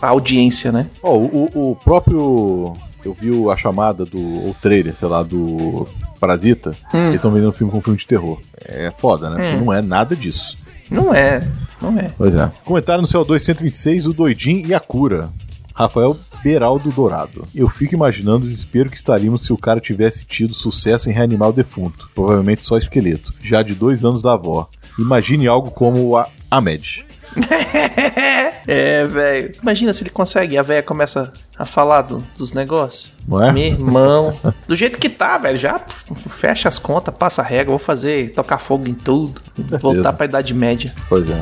a 0.02 0.08
audiência, 0.10 0.72
né? 0.72 0.88
Ó, 1.02 1.16
o, 1.16 1.50
o- 1.72 1.76
próprio. 1.78 2.74
Eu 3.06 3.14
vi 3.14 3.30
a 3.52 3.58
chamada 3.58 4.06
do. 4.06 4.18
o 4.18 4.56
trailer, 4.62 4.96
sei 4.96 5.08
lá, 5.10 5.22
do 5.24 5.86
Parasita. 6.28 6.72
Eles 6.94 7.16
estão 7.16 7.32
vendendo 7.32 7.50
o 7.50 7.54
filme 7.54 7.70
como 7.70 7.84
filme 7.84 8.00
de 8.00 8.08
terror. 8.08 8.40
É 8.64 8.92
foda, 8.98 9.30
né? 9.30 9.36
Porque 9.36 9.66
não 9.66 9.74
é 9.74 9.82
nada 9.82 10.16
disso. 10.16 10.58
Não 10.90 11.14
é, 11.14 11.46
não 11.82 11.98
é. 12.00 12.12
Pois 12.18 12.34
é. 12.34 12.50
Comentário 12.64 13.02
no 13.02 13.08
CO2 13.08 13.40
126, 13.40 14.08
o 14.08 14.14
Doidin 14.14 14.64
e 14.66 14.74
a 14.74 14.80
Cura. 14.80 15.30
Rafael 15.76 16.16
Beraldo 16.44 16.92
Dourado. 16.92 17.46
Eu 17.54 17.68
fico 17.68 17.96
imaginando 17.96 18.38
o 18.46 18.48
desespero 18.48 18.90
que 18.90 18.96
estaríamos 18.96 19.42
se 19.42 19.52
o 19.52 19.58
cara 19.58 19.80
tivesse 19.80 20.24
tido 20.26 20.54
sucesso 20.54 21.10
em 21.10 21.14
reanimar 21.14 21.50
o 21.50 21.54
defunto. 21.54 22.10
Provavelmente 22.14 22.64
só 22.64 22.78
esqueleto. 22.78 23.34
Já 23.42 23.62
de 23.64 23.74
dois 23.74 24.06
anos 24.06 24.22
da 24.22 24.34
avó. 24.34 24.70
Imagine 25.00 25.48
algo 25.48 25.72
como 25.72 26.16
A- 26.16 26.28
Ahmed. 26.58 27.06
é, 28.68 29.06
velho. 29.06 29.52
Imagina 29.62 29.94
se 29.94 30.04
ele 30.04 30.10
consegue, 30.10 30.58
a 30.58 30.62
velha 30.64 30.84
começa 30.84 31.34
a 31.58 31.66
falar 31.66 32.04
do- 32.04 32.26
dos 32.38 32.52
negócios. 32.54 33.12
Não 33.28 33.44
é? 33.44 33.52
Meu 33.52 33.64
irmão. 33.64 34.38
Do 34.68 34.76
jeito 34.76 35.00
que 35.00 35.10
tá, 35.10 35.38
velho. 35.38 35.58
Já 35.58 35.80
fecha 36.28 36.68
as 36.70 36.78
contas, 36.78 37.14
passa 37.18 37.42
a 37.42 37.46
regra, 37.46 37.72
vou 37.72 37.80
fazer, 37.80 38.32
tocar 38.32 38.60
fogo 38.60 38.88
em 38.88 38.94
tudo. 38.94 39.42
Voltar 39.80 40.14
pra 40.14 40.26
Idade 40.26 40.54
Média. 40.54 40.94
Pois 41.10 41.30
é. 41.30 41.42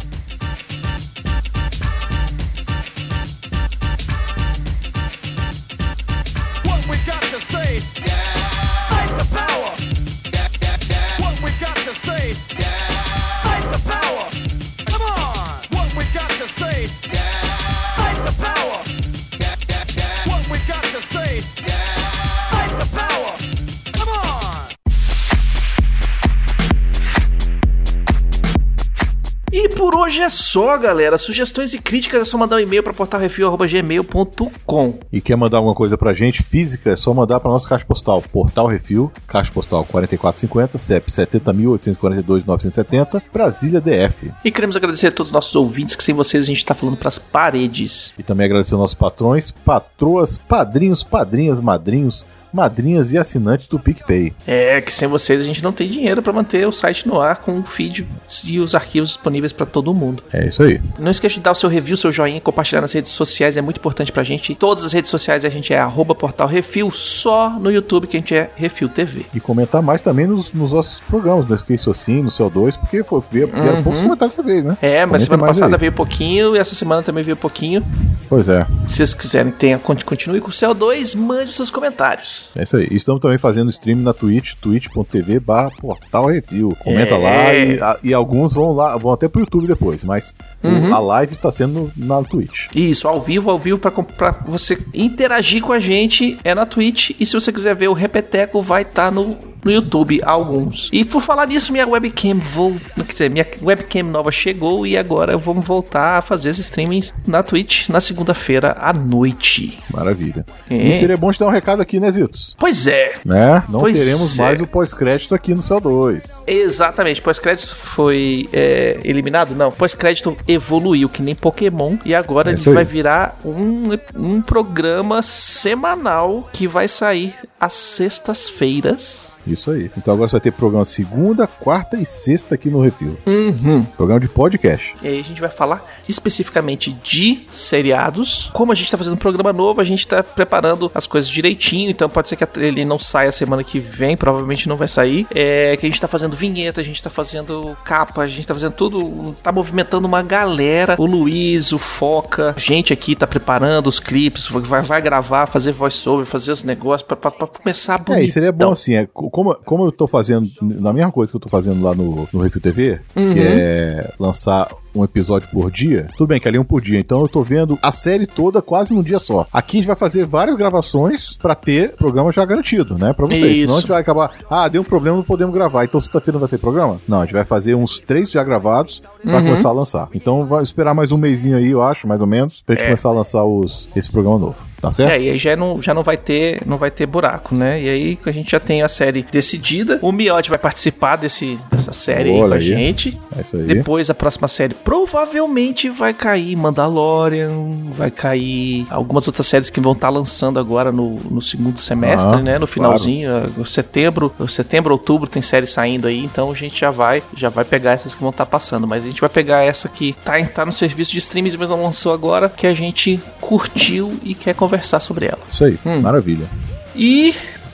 Por 29.82 29.96
hoje 29.96 30.22
é 30.22 30.30
só, 30.30 30.78
galera. 30.78 31.18
Sugestões 31.18 31.74
e 31.74 31.80
críticas 31.80 32.22
é 32.22 32.26
só 32.26 32.38
mandar 32.38 32.58
um 32.58 32.60
e-mail 32.60 32.84
para 32.84 32.94
portalrefil.gmail.com. 32.94 35.00
E 35.12 35.20
quer 35.20 35.36
mandar 35.36 35.58
alguma 35.58 35.74
coisa 35.74 35.98
pra 35.98 36.14
gente, 36.14 36.44
física, 36.44 36.92
é 36.92 36.96
só 36.96 37.12
mandar 37.16 37.40
pra 37.40 37.50
nossa 37.50 37.68
caixa 37.68 37.84
postal, 37.84 38.22
Portal 38.22 38.68
Refil, 38.68 39.12
caixa 39.26 39.52
postal 39.52 39.84
4450, 39.86 40.78
CEP 40.78 41.10
70.842.970, 41.10 43.24
Brasília 43.34 43.82
DF. 43.82 44.32
E 44.46 44.52
queremos 44.52 44.78
agradecer 44.78 45.08
a 45.08 45.12
todos 45.12 45.32
os 45.32 45.34
nossos 45.34 45.56
ouvintes, 45.56 45.96
que 45.96 46.04
sem 46.04 46.14
vocês 46.14 46.44
a 46.44 46.48
gente 46.48 46.64
tá 46.64 46.76
falando 46.76 46.98
pras 46.98 47.18
paredes. 47.18 48.14
E 48.20 48.24
também 48.24 48.46
agradecer 48.46 48.76
aos 48.76 48.82
nossos 48.82 48.94
patrões, 48.94 49.50
patroas, 49.50 50.38
padrinhos, 50.38 51.02
padrinhas, 51.02 51.60
madrinhos, 51.60 52.24
madrinhas 52.54 53.14
e 53.14 53.18
assinantes 53.18 53.68
do 53.68 53.80
PicPay. 53.80 54.34
É, 54.46 54.82
que 54.82 54.94
sem 54.94 55.08
vocês 55.08 55.40
a 55.40 55.44
gente 55.44 55.64
não 55.64 55.72
tem 55.72 55.90
dinheiro 55.90 56.22
para 56.22 56.34
manter 56.34 56.68
o 56.68 56.72
site 56.72 57.08
no 57.08 57.20
ar 57.20 57.38
com 57.38 57.60
o 57.60 57.64
feed 57.64 58.08
e 58.46 58.60
os 58.60 58.76
arquivos 58.76 59.10
disponíveis 59.10 59.52
para 59.54 59.66
todo 59.66 59.94
mundo. 59.94 60.24
É 60.32 60.48
isso 60.48 60.64
aí. 60.64 60.82
Não 61.00 61.12
esqueça 61.12 61.36
de 61.36 61.42
dar 61.42 61.52
o 61.52 61.56
seu 61.56 61.70
review, 61.70 61.96
seu 61.98 62.12
joinha 62.12 62.42
compartilhar 62.42 62.82
nas 62.82 62.94
redes 62.94 63.12
sociais, 63.12 63.58
é 63.58 63.62
muito 63.62 63.78
importante 63.78 64.12
pra 64.12 64.24
gente. 64.24 64.52
Em 64.52 64.56
todas 64.56 64.84
as 64.84 64.92
redes 64.92 65.10
sociais 65.10 65.46
a 65.46 65.50
gente 65.50 65.74
é 65.74 65.80
arroba 65.80 66.14
portal 66.14 66.48
Refil, 66.48 66.92
só 66.92 67.50
no 67.50 67.72
YouTube 67.72 68.08
que 68.08 68.18
a 68.18 68.20
gente 68.20 68.36
é 68.36 68.50
Refil 68.56 68.90
TV. 68.90 69.26
E 69.34 69.40
comentar 69.40 69.82
mais 69.82 70.02
também 70.02 70.28
nos, 70.28 70.52
nos 70.52 70.74
nossos 70.74 71.00
programas, 71.02 71.48
não 71.48 71.56
esqueça 71.56 71.92
assim, 71.92 72.22
no 72.22 72.30
CO2, 72.30 72.78
porque 72.78 73.04
foi, 73.04 73.22
vieram, 73.32 73.52
vieram 73.52 73.84
poucos 73.84 74.02
comentários 74.02 74.36
dessa 74.36 74.48
vez, 74.48 74.66
né? 74.66 74.72
Uhum. 74.72 74.78
É, 74.82 75.06
mas 75.06 75.24
Comentem 75.24 75.26
semana 75.26 75.48
passada 75.48 75.76
aí. 75.76 75.80
veio 75.80 75.92
pouquinho 75.92 76.56
e 76.56 76.60
essa 76.60 76.76
semana 76.76 77.04
também 77.04 77.24
veio 77.24 77.38
pouquinho. 77.38 77.84
Pois 78.28 78.48
é, 78.48 78.66
Se 78.88 78.98
vocês 78.98 79.14
quiserem 79.14 79.52
tenha, 79.52 79.78
continue 79.80 80.40
com 80.40 80.48
o 80.50 80.52
CO2, 80.52 81.18
mande 81.18 81.52
seus 81.52 81.70
comentários. 81.70 82.41
É 82.56 82.64
isso 82.64 82.78
aí. 82.78 82.88
E 82.92 82.96
Estamos 82.96 83.22
também 83.22 83.38
fazendo 83.38 83.70
stream 83.70 84.00
na 84.00 84.14
Twitch, 84.14 84.54
twitch.tv 84.62 85.40
barra 85.40 85.72
Portal 85.72 86.28
Review. 86.28 86.76
Comenta 86.84 87.16
É. 87.16 87.18
lá 87.18 87.54
e, 87.54 87.80
a- 87.82 88.00
e 88.04 88.14
alguns 88.14 88.54
vão 88.54 88.72
lá, 88.74 88.96
vão 88.98 89.12
até 89.14 89.28
pro 89.28 89.42
YouTube 89.42 89.68
depois, 89.68 90.04
mas 90.04 90.36
Uhum. 90.64 90.94
a 90.94 91.00
live 91.00 91.32
está 91.34 91.52
sendo 91.52 91.92
na 91.96 92.22
Twitch. 92.24 92.68
Isso, 92.76 93.08
ao 93.08 93.20
vivo, 93.20 93.50
ao 93.50 93.58
vivo, 93.60 93.78
pra 93.80 94.32
você 94.48 94.78
interagir 94.94 95.62
com 95.62 95.72
a 95.74 95.80
gente 95.80 96.38
é 96.44 96.54
na 96.54 96.66
Twitch. 96.66 97.12
E 97.20 97.26
se 97.26 97.34
você 97.34 97.52
quiser 97.52 97.76
ver 97.76 97.88
o 97.88 97.94
Repeteco, 97.94 98.62
vai 98.62 98.84
estar 98.84 99.12
no, 99.12 99.38
no 99.64 99.72
YouTube, 99.72 100.22
alguns. 100.24 100.90
E 100.92 101.06
por 101.06 101.22
falar 101.22 101.48
nisso, 101.48 101.72
minha 101.72 101.88
webcam 101.88 102.40
vou. 102.40 102.76
Quer 102.96 103.12
dizer, 103.12 103.30
minha 103.30 103.46
webcam 103.62 104.04
nova 104.04 104.32
chegou 104.32 104.86
e 104.86 104.98
agora 104.98 105.38
vamos 105.38 105.66
voltar 105.66 106.18
a 106.18 106.22
fazer 106.22 106.50
os 106.50 106.60
streamings 106.60 107.14
na 107.28 107.44
Twitch 107.44 107.90
na 107.90 108.02
segunda-feira 108.02 108.76
à 108.80 108.94
noite. 108.94 109.80
Maravilha. 109.92 110.46
É. 110.70 110.76
E 110.76 110.94
seria 110.94 111.18
bom 111.18 111.32
te 111.32 111.40
dar 111.40 111.48
um 111.48 111.52
recado 111.52 111.82
aqui, 111.82 112.00
né, 112.00 112.10
Zitos? 112.10 112.56
Pois 112.58 112.88
é. 112.88 113.14
Né? 113.26 113.64
Não 113.70 113.82
Pois 113.82 113.98
teremos 113.98 114.38
é. 114.38 114.42
mais 114.42 114.62
o 114.62 114.68
pós-crédito 114.68 115.36
aqui 115.36 115.54
no 115.54 115.62
CO2. 115.62 116.44
Exatamente, 116.48 117.22
pós-crédito 117.22 117.76
foi 117.76 118.50
é, 118.54 119.00
eliminado? 119.04 119.56
Não, 119.56 119.72
pós-crédito 119.72 120.36
evoluiu, 120.48 121.10
que 121.10 121.22
nem 121.22 121.36
Pokémon, 121.36 121.98
e 122.06 122.16
agora 122.16 122.52
É 122.52 122.54
ele 122.54 122.74
vai 122.74 122.86
virar 122.86 123.38
um, 123.44 123.90
um 124.16 124.42
programa 124.42 125.22
semanal 125.22 126.50
que 126.52 126.68
vai 126.68 126.88
sair 126.88 127.34
às 127.60 127.74
sextas-feiras. 127.74 129.38
Isso 129.46 129.72
aí. 129.72 129.90
Então 129.98 130.14
agora 130.14 130.28
você 130.28 130.34
vai 130.34 130.42
ter 130.42 130.52
programa 130.52 130.86
segunda, 130.86 131.48
quarta 131.48 131.98
e 131.98 132.06
sexta 132.06 132.56
aqui 132.56 132.70
no 132.70 132.82
Refil. 132.82 133.18
Uhum. 133.26 133.84
Programa 133.84 134.20
de 134.20 134.28
podcast. 134.30 134.94
E 135.02 135.08
aí 135.08 135.20
a 135.20 135.24
gente 135.24 135.42
vai 135.42 135.50
falar 135.50 135.84
especificamente 136.08 136.92
de 137.04 137.46
seriados. 137.52 138.50
Como 138.54 138.72
a 138.72 138.76
gente 138.76 138.92
tá 138.92 138.98
fazendo 138.98 139.14
um 139.14 139.18
programa 139.18 139.52
novo, 139.52 139.82
a 139.82 139.84
gente 139.84 140.06
tá 140.06 140.22
preparando 140.24 140.92
as 140.94 141.08
coisas 141.08 141.30
direitinho, 141.30 141.90
então 141.90 142.10
pode 142.10 142.30
ser 142.30 142.36
que 142.36 142.46
ele 142.60 142.86
não 142.86 143.00
saia 143.00 143.32
semana 143.32 143.64
que 143.64 143.80
vem, 143.80 144.16
provavelmente 144.18 144.68
não 144.70 144.76
vai 144.78 144.88
sair. 144.88 145.26
É 145.34 145.76
que 145.78 145.86
a 145.86 145.90
gente 145.90 146.00
tá 146.02 146.08
fazendo 146.08 146.36
vinheta, 146.36 146.82
a 146.82 146.84
gente 146.84 147.02
tá 147.02 147.10
fazendo 147.10 147.76
capa, 147.84 148.22
a 148.22 148.28
gente 148.28 148.46
tá 148.46 148.54
fazendo 148.54 148.74
tudo, 148.74 149.36
tá 149.42 149.52
movimentando 149.52 150.08
uma 150.08 150.22
galera. 150.22 150.96
O 151.00 151.06
Luiz, 151.06 151.72
o 151.72 151.78
Foca, 151.80 152.54
a 152.56 152.60
gente 152.60 152.94
aqui 152.94 153.16
tá 153.16 153.26
preparando 153.28 153.88
os 153.88 154.00
clipes, 154.00 154.48
vai, 154.48 154.82
vai 154.82 155.02
gravar, 155.02 155.46
fazer 155.48 155.72
voice-over, 155.72 156.26
fazer 156.26 156.52
os 156.52 156.64
negócios 156.64 157.08
pra, 157.08 157.18
pra- 157.18 157.32
pra 157.32 157.48
começar 157.48 157.98
bonito. 157.98 158.28
É, 158.30 158.32
seria 158.32 158.52
bom 158.52 158.72
assim, 158.72 158.96
é, 158.96 159.08
como, 159.32 159.56
como 159.56 159.86
eu 159.86 159.92
tô 159.92 160.08
fazendo, 160.08 160.48
na 160.62 160.94
mesma 160.94 161.12
coisa 161.12 161.32
que 161.32 161.36
eu 161.36 161.40
tô 161.42 161.50
fazendo 161.50 161.82
lá 161.84 161.96
no, 161.96 162.28
no 162.32 162.42
Refil 162.42 162.62
TV, 162.62 163.00
Uhum. 163.16 163.34
que 163.34 163.40
é 163.40 164.14
lançar 164.20 164.70
um 164.96 165.04
episódio 165.04 165.48
por 165.50 165.72
dia, 165.72 166.08
tudo 166.18 166.28
bem 166.28 166.40
que 166.40 166.48
ali 166.48 166.58
é 166.58 166.60
um 166.62 166.66
por 166.66 166.82
dia, 166.82 167.00
então 167.00 167.22
eu 167.22 167.28
tô 167.28 167.42
vendo 167.42 167.78
a 167.82 167.92
série 167.92 168.26
toda 168.26 168.62
quase 168.62 168.94
num 168.94 169.02
dia 169.04 169.20
só. 169.20 169.48
Aqui 169.52 169.78
a 169.78 169.80
gente 169.80 169.88
vai 169.88 169.96
fazer 169.96 170.26
várias 170.26 170.56
gravações 170.56 171.38
pra 171.38 171.56
ter 171.56 171.94
programa 171.96 172.32
já 172.32 172.44
garantido, 172.46 172.98
né? 172.98 173.14
Pra 173.14 173.26
vocês. 173.26 173.42
Isso. 173.58 173.62
Senão 173.62 173.78
a 173.78 173.80
gente 173.80 173.90
vai 173.90 174.02
acabar, 174.02 174.32
ah, 174.50 174.68
deu 174.68 174.82
um 174.82 174.86
problema, 174.86 175.18
não 175.18 175.24
podemos 175.24 175.54
gravar. 175.54 175.84
Então 175.86 176.00
sexta-feira 176.00 176.34
não 176.34 176.40
vai 176.40 176.50
ser 176.50 176.58
programa? 176.58 177.00
Não, 177.08 177.20
a 177.22 177.26
gente 177.26 177.34
vai 177.34 177.46
fazer 177.46 177.76
uns 177.76 178.00
três 178.00 178.30
já 178.32 178.44
gravados 178.44 179.02
pra 179.24 179.38
Uhum. 179.38 179.44
começar 179.46 179.70
a 179.70 179.74
lançar. 179.74 180.10
Então 180.14 180.46
vai 180.46 180.62
esperar 180.64 180.94
mais 180.94 181.12
um 181.12 181.18
mêsinho 181.18 181.58
aí, 181.58 181.70
eu 181.72 181.82
acho, 181.82 182.08
mais 182.08 182.20
ou 182.22 182.28
menos, 182.28 182.62
pra 182.62 182.76
gente 182.76 182.84
É. 182.84 182.88
começar 182.88 183.10
a 183.10 183.14
lançar 183.14 183.44
os, 183.44 183.88
esse 183.96 184.10
programa 184.12 184.38
novo. 184.40 184.56
Tá 184.82 184.92
certo? 184.92 185.12
É, 185.12 185.22
e 185.22 185.30
aí 185.30 185.38
já 185.38 185.56
não, 185.56 185.80
já 185.80 185.94
não 185.94 186.02
vai 186.02 186.18
ter 186.18 186.64
não 186.66 186.76
vai 186.76 186.90
ter 186.90 187.06
buraco, 187.06 187.54
né? 187.54 187.80
E 187.80 187.88
aí 187.88 188.20
a 188.26 188.32
gente 188.32 188.50
já 188.50 188.60
tem 188.60 188.82
a 188.82 188.90
série 188.90 189.22
decidida. 189.22 190.00
O 190.02 190.12
Miotti 190.12 190.50
vai 190.50 190.58
participar 190.58 191.18
desse, 191.18 191.56
dessa 191.72 191.94
série 191.94 192.30
aí 192.32 192.36
com 192.36 192.42
Olha 192.44 192.56
a 192.56 192.58
aí. 192.58 192.64
gente. 192.66 193.20
É 193.38 193.42
isso 193.42 193.58
aí. 193.58 193.64
Depois 193.64 194.10
a 194.10 194.16
próxima 194.16 194.48
série 194.48 194.74
provavelmente 194.84 195.90
vai 195.90 196.14
cair 196.14 196.56
Mandalorian, 196.56 197.50
vai 197.96 198.12
cair 198.12 198.86
algumas 198.90 199.28
outras 199.28 199.48
séries 199.48 199.70
que 199.70 199.80
vão 199.80 199.94
estar 199.94 200.10
lançando 200.10 200.60
agora 200.60 200.92
no, 200.92 201.20
no 201.30 201.42
segundo 201.42 201.80
semestre, 201.80 202.36
Ah, 202.36 202.42
né? 202.42 202.60
No 202.60 202.68
finalzinho, 202.68 203.30
eh, 203.30 203.66
setembro, 203.66 204.34
setembro, 204.48 204.94
outubro 204.94 205.28
tem 205.30 205.42
série 205.42 205.68
saindo 205.68 206.08
aí, 206.08 206.24
então 206.24 206.52
a 206.52 206.56
gente 206.56 206.80
já 206.80 206.92
vai 206.92 207.24
já 207.36 207.50
vai 207.50 207.64
pegar 207.66 207.92
essas 207.94 208.14
que 208.16 208.22
vão 208.22 208.32
estar 208.32 208.46
passando, 208.46 208.88
mas 208.88 209.04
a 209.04 209.08
gente 209.08 209.22
vai 209.22 209.30
pegar 209.30 209.64
essa 209.64 209.88
que 209.88 210.14
tá, 210.24 210.34
tá 210.46 210.66
no 210.66 210.72
serviço 210.72 211.12
de 211.12 211.20
streams, 211.20 211.58
mas 211.58 211.70
não 211.70 211.84
lançou 211.84 212.14
agora, 212.14 212.50
que 212.50 212.68
a 212.68 212.74
gente 212.74 213.20
curtiu 213.40 214.18
e 214.24 214.34
quer 214.34 214.54
conversar 214.56 215.00
sobre 215.00 215.26
ela. 215.26 215.40
Isso 215.52 215.64
aí. 215.64 215.78
Hum. 215.86 216.02
Maravilha. 216.02 216.48
E 216.96 217.34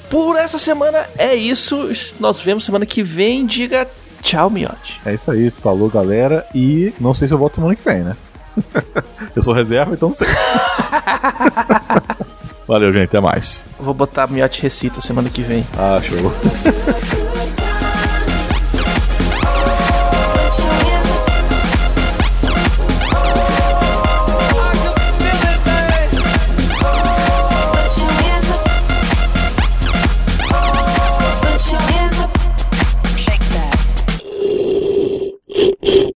por 0.09 0.35
essa 0.35 0.57
semana 0.57 1.05
é 1.17 1.35
isso. 1.35 1.89
Nós 2.19 2.39
vemos 2.39 2.63
semana 2.63 2.85
que 2.85 3.03
vem. 3.03 3.45
Diga 3.45 3.87
tchau, 4.27 4.49
Miotti. 4.49 4.99
É 5.05 5.13
isso 5.13 5.31
aí. 5.31 5.49
Falou, 5.49 5.89
galera. 5.89 6.45
E 6.53 6.93
não 6.99 7.13
sei 7.13 7.27
se 7.27 7.33
eu 7.33 7.37
volto 7.37 7.55
semana 7.55 7.75
que 7.75 7.83
vem, 7.83 8.03
né? 8.03 8.15
eu 9.35 9.41
sou 9.41 9.53
reserva, 9.53 9.93
então 9.93 10.09
não 10.09 10.15
sei. 10.15 10.27
Valeu, 12.67 12.91
gente. 12.91 13.05
Até 13.05 13.21
mais. 13.21 13.67
Vou 13.79 13.93
botar 13.93 14.27
Miotti 14.27 14.61
recita 14.61 14.99
semana 14.99 15.29
que 15.29 15.41
vem. 15.41 15.65
Ah, 15.77 16.01
show. 16.01 16.33